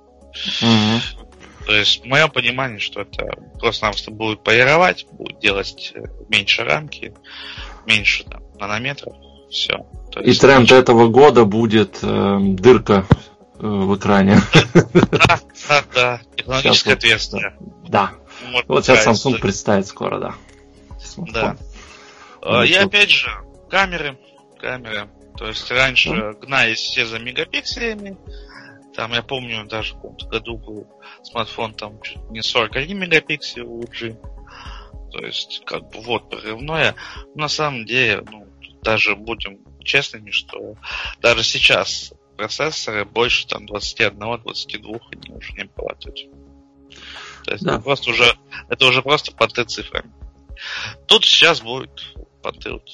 [0.63, 1.67] Угу.
[1.67, 3.31] То есть, мое понимание, что это
[3.61, 7.15] просто-напросто будет полировать, будет делать э, меньше рамки,
[7.87, 9.15] меньше там, нанометров,
[9.49, 9.87] все.
[10.11, 10.75] То И тренд меньше...
[10.75, 13.07] этого года будет э, дырка
[13.59, 14.41] э, в экране.
[14.75, 16.21] Да, да, да.
[16.37, 17.55] Технологическое отверстие.
[17.87, 18.11] Да.
[18.67, 20.35] Вот, сейчас Samsung представит скоро, да.
[21.33, 21.57] Да.
[22.43, 23.31] Ну, И опять же,
[23.73, 24.19] камеры,
[24.61, 25.09] камеры.
[25.39, 28.19] То есть раньше гнались все за мегапикселями.
[28.95, 30.87] Там, я помню, даже в каком-то году был
[31.23, 35.11] смартфон там чуть не 41 мегапиксель LG.
[35.11, 36.95] То есть, как бы вот прорывное.
[37.35, 38.47] На самом деле, ну,
[38.83, 40.75] даже будем честными, что
[41.23, 46.29] даже сейчас процессоры больше там 21-22 они уже не прорабатывают.
[47.45, 47.75] То есть да.
[47.75, 48.37] это просто уже
[48.69, 50.13] это уже просто понты цифрами.
[51.07, 52.87] Тут сейчас будет понты вот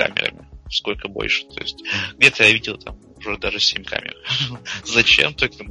[0.00, 1.44] камерами сколько больше.
[1.46, 1.82] То есть
[2.16, 4.16] где-то я видел там уже даже 7 камер.
[4.84, 5.64] Зачем только?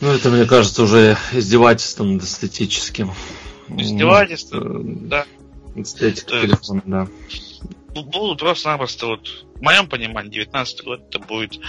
[0.00, 3.12] Ну, это, мне кажется, уже издевательством эстетическим.
[3.68, 5.26] Издевательством, да.
[5.74, 7.08] Эстетика телефона, да.
[7.94, 11.60] Будут просто-напросто вот, в моем понимании, 19 год это будет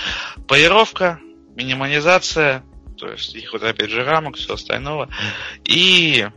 [0.47, 1.19] полировка,
[1.55, 2.63] минимализация,
[2.97, 5.07] то есть их вот опять же рамок, все остального,
[5.63, 6.27] и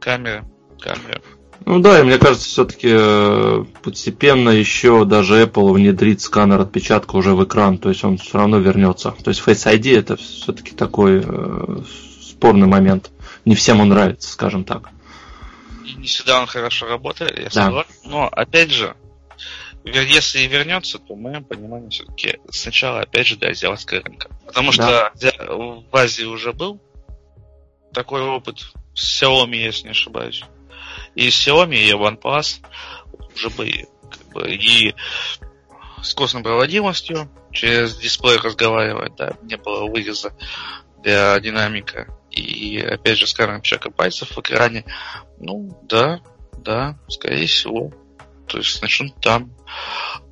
[0.00, 0.48] камера,
[0.80, 1.20] камера.
[1.64, 7.34] Ну да, и мне кажется, все-таки э, постепенно еще даже Apple внедрит сканер отпечатка уже
[7.34, 9.12] в экран, то есть он все равно вернется.
[9.12, 11.82] То есть Face ID это все-таки такой э,
[12.22, 13.10] спорный момент.
[13.44, 14.90] Не всем он нравится, скажем так.
[15.96, 17.50] не всегда он хорошо работает, я да.
[17.50, 17.90] согласен.
[18.04, 18.94] Но опять же,
[19.84, 24.28] если и вернется, то в моем понимании все-таки сначала опять же для азиатского рынка.
[24.46, 25.32] Потому что да.
[25.48, 26.80] в Азии уже был
[27.92, 30.44] такой опыт с Xiaomi, если не ошибаюсь
[31.16, 32.60] и Xiaomi, и OnePlus
[33.34, 34.94] уже были как бы, и
[36.02, 40.36] с костной проводимостью, через дисплей разговаривать, да, не было выреза
[41.02, 42.06] для динамика.
[42.30, 44.84] И опять же, сканер отпечатка пальцев в экране.
[45.38, 46.20] Ну, да,
[46.58, 47.92] да, скорее всего.
[48.46, 49.52] То есть начнут там.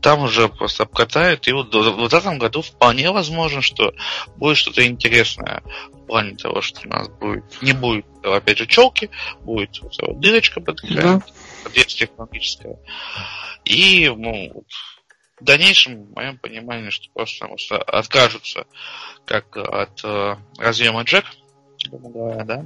[0.01, 1.49] Там уже просто обкатают.
[1.49, 3.95] И вот в этом году вполне возможно, что
[4.37, 5.63] будет что-то интересное
[5.93, 9.11] в плане того, что у нас будет не будет, опять же, челки,
[9.41, 11.21] будет вот дырочка под да.
[11.87, 12.79] технологическая.
[13.65, 14.65] И ну,
[15.41, 18.67] в дальнейшем, в моем понимании, что просто что откажутся
[19.25, 21.25] как от э, разъема джек,
[21.89, 22.65] грубо говоря, да,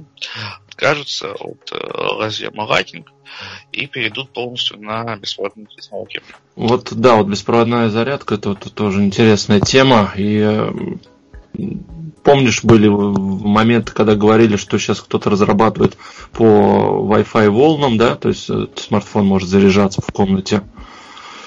[0.67, 1.77] откажутся от э,
[2.19, 3.05] разъема Lightning
[3.71, 6.21] и перейдут полностью на беспроводную технологию.
[6.55, 10.69] Вот, да, вот беспроводная зарядка, это вот тоже интересная тема, и
[12.23, 15.97] помнишь, были моменты, когда говорили, что сейчас кто-то разрабатывает
[16.31, 20.61] по Wi-Fi волнам, да, то есть э, смартфон может заряжаться в комнате.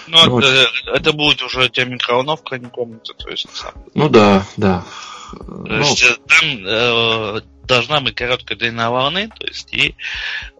[0.08, 0.44] Ну, вот.
[0.44, 3.64] это, это будет уже тебя микроволновка, а не комната, то есть.
[3.94, 4.84] Ну да, да.
[5.30, 9.94] То ну, есть э, там э, должна быть короткая длина волны, то есть и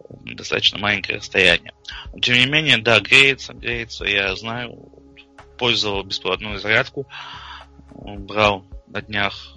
[0.09, 1.73] достаточно маленькое расстояние.
[2.13, 4.91] Но, тем не менее, да, греется, греется, я знаю,
[5.57, 7.07] пользовал беспроводную зарядку,
[7.91, 9.55] брал на днях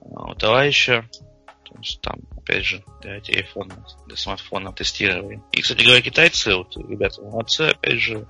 [0.00, 1.08] у товарища,
[1.64, 5.42] то есть там, опять же, для телефона, для смартфона тестировали.
[5.52, 8.26] И, кстати говоря, китайцы, вот, ребята молодцы, опять же,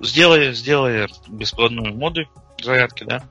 [0.00, 2.28] сделали, сделали беспроводную моду
[2.60, 3.22] зарядки, да,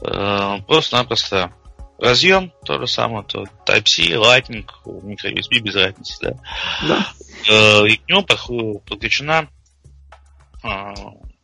[0.00, 1.52] э, просто-напросто
[1.98, 6.36] разъем, то же самое, то Type-C, Lightning, micro-USB без разницы, да.
[6.86, 7.12] да.
[7.50, 8.22] Э, и к нему
[8.80, 9.48] подключена
[10.62, 10.94] э,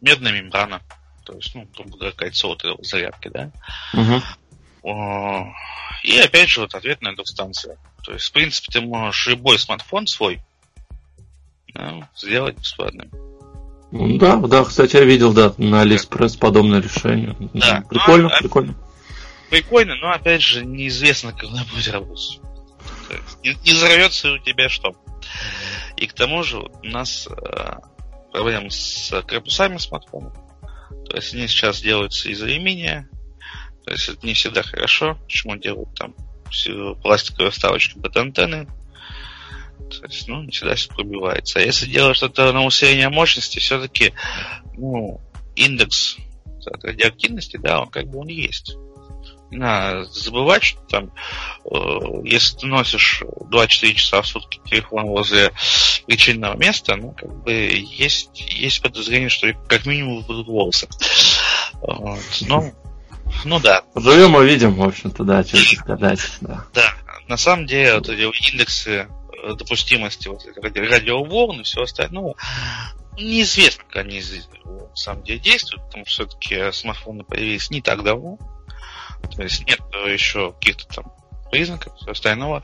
[0.00, 0.80] медная мембрана,
[1.24, 3.50] то есть, ну, грубо говоря, кольцо вот этой зарядки, да.
[3.94, 5.52] Угу.
[6.04, 7.78] И опять же, вот ответная двухстанция.
[8.04, 10.40] То есть, в принципе, ты можешь любой смартфон свой
[11.74, 13.10] да, сделать бесплатным.
[13.90, 17.34] Да, да, кстати, я видел, да, на Алиэкспресс подобное решение.
[17.54, 17.82] Да.
[17.88, 18.74] Прикольно, ну, а, прикольно
[19.50, 22.40] прикольно, но опять же неизвестно, когда будет работать.
[23.42, 24.92] Не, не взорвется у тебя что.
[25.96, 27.72] И к тому же у нас э,
[28.32, 30.34] проблемы с корпусами смартфонов.
[31.08, 33.08] То есть они сейчас делаются из алюминия.
[33.84, 35.18] То есть это не всегда хорошо.
[35.24, 36.14] Почему делают там
[37.02, 38.66] пластиковые вставочки под антенны.
[39.90, 41.58] То есть, ну, не всегда все пробивается.
[41.58, 44.14] А если делать что-то на усиление мощности, все-таки,
[44.76, 45.20] ну,
[45.56, 46.16] индекс
[46.82, 48.76] радиоактивности, да, он как бы он есть
[49.56, 51.10] надо забывать, что там,
[51.64, 51.76] э,
[52.24, 55.52] если ты носишь 24 часа в сутки телефон возле
[56.06, 60.88] причинного места, ну, как бы есть, есть подозрение, что как минимум будут волосы.
[61.80, 62.20] Вот.
[62.42, 62.74] Ну,
[63.44, 63.82] ну да.
[63.94, 66.20] Живем и видим, в общем-то, да, что сказать.
[66.40, 66.64] Да.
[66.72, 66.94] да,
[67.28, 69.08] на самом деле, вот эти индексы
[69.42, 72.34] э, допустимости вот радиоволн и все остальное,
[73.16, 74.20] ну, неизвестно, как они
[74.64, 78.38] на самом деле действуют, потому что все-таки смартфоны появились не так давно.
[79.26, 81.12] То есть нет еще каких-то там
[81.50, 82.62] признаков остального.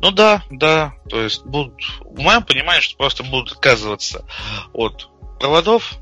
[0.00, 4.26] Ну да, да, то есть будут, в моем понимании, что просто будут отказываться
[4.74, 5.08] от
[5.40, 5.94] проводов,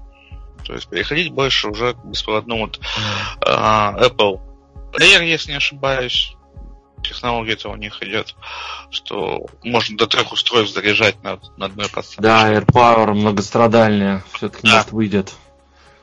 [0.64, 2.80] то есть переходить больше уже к беспроводному вот,
[3.40, 4.40] uh, Apple
[4.94, 6.34] Air, если не ошибаюсь.
[7.04, 8.34] Технология это у них идет,
[8.90, 12.22] что можно до трех устройств заряжать на, на одной подстанции.
[12.22, 14.76] Да, AirPower многострадальная, все-таки да.
[14.76, 15.34] может выйдет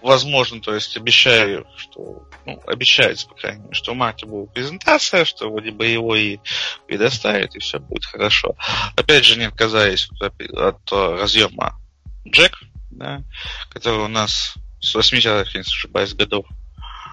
[0.01, 5.25] возможно, то есть обещаю, что, ну, обещается, по крайней мере, что в марте будет презентация,
[5.25, 6.39] что вроде бы его и
[6.87, 8.55] предоставят, и все будет хорошо.
[8.95, 11.79] Опять же, не отказаясь от, разъема
[12.27, 12.59] Джек,
[12.91, 13.23] да,
[13.69, 16.45] который у нас с 80-х, если не ошибаюсь, годов.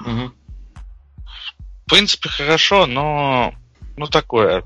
[0.00, 0.32] Угу.
[1.86, 3.54] В принципе, хорошо, но
[3.96, 4.64] ну такое.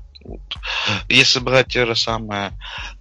[1.09, 2.51] Если брать те же самые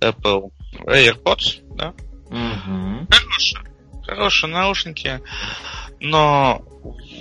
[0.00, 0.50] Apple
[0.86, 1.94] AirPods, да,
[2.26, 3.06] угу.
[3.10, 3.71] хорошие
[4.04, 5.20] хорошие наушники,
[6.00, 6.62] но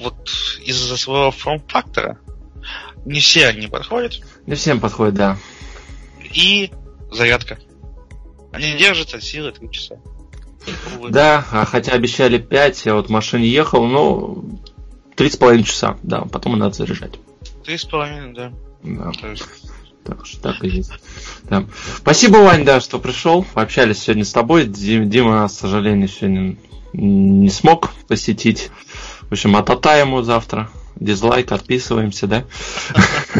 [0.01, 0.29] вот
[0.63, 2.19] из-за своего форм-фактора
[3.05, 4.21] не все они подходят.
[4.45, 5.37] Не всем подходят, да.
[6.33, 6.71] И
[7.11, 7.59] зарядка.
[8.51, 9.95] Они держатся от силы 3 часа.
[11.09, 14.59] Да, а хотя обещали 5, я вот в машине ехал, ну,
[15.17, 17.19] с половиной часа, да, потом надо заряжать.
[17.63, 18.51] Три с половиной, да.
[18.83, 19.11] Да.
[19.11, 19.43] То есть...
[20.03, 20.91] Так что так и есть.
[21.43, 21.65] Да.
[21.97, 23.45] Спасибо, Вань, да, что пришел.
[23.53, 24.65] Общались сегодня с тобой.
[24.65, 26.57] Дима, к сожалению, сегодня
[26.93, 28.71] не смог посетить.
[29.29, 30.69] В общем, атата ему завтра.
[30.95, 32.45] Дизлайк, отписываемся, да?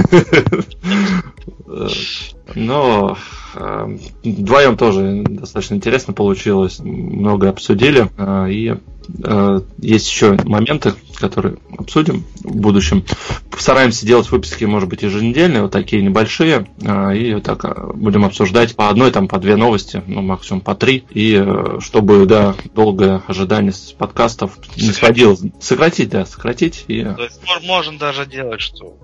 [2.56, 3.18] Но
[3.56, 6.80] э, вдвоем тоже достаточно интересно получилось.
[6.80, 8.10] Много обсудили.
[8.18, 8.76] Э, и
[9.24, 13.06] э, есть еще моменты, которые обсудим в будущем.
[13.50, 18.90] Постараемся делать выпуски, может быть, еженедельные, вот такие небольшие, и вот так будем обсуждать по
[18.90, 23.72] одной, там, по две новости, ну, максимум по три, и э, чтобы, да, долгое ожидание
[23.72, 25.42] с подкастов не сводилось.
[25.60, 26.86] Сократить, да, сократить.
[26.88, 27.04] И...
[27.04, 28.98] То есть можно даже делать, что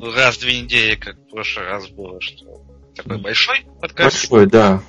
[0.00, 2.62] раз в две недели, как в прошлый раз было, что
[2.94, 4.30] такой большой подкаст.
[4.30, 4.82] Большой, да.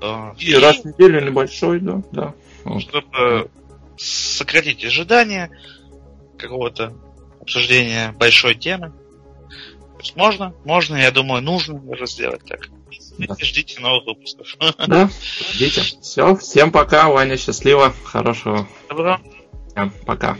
[0.00, 2.34] Э, и, и раз в неделю небольшой, да, да.
[2.64, 2.82] Вот.
[2.82, 3.50] Чтобы
[3.96, 5.50] сократить ожидания
[6.38, 6.94] какого-то
[7.40, 8.90] обсуждения большой темы.
[8.90, 12.68] То есть можно, можно, я думаю, нужно даже сделать так.
[13.18, 13.34] Да.
[13.40, 14.56] Ждите новых выпусков.
[14.86, 15.10] Да,
[15.52, 15.80] ждите.
[16.02, 18.68] Все, всем пока, Ваня, счастливо, хорошего.
[18.88, 19.20] Добро.
[20.06, 20.38] Пока.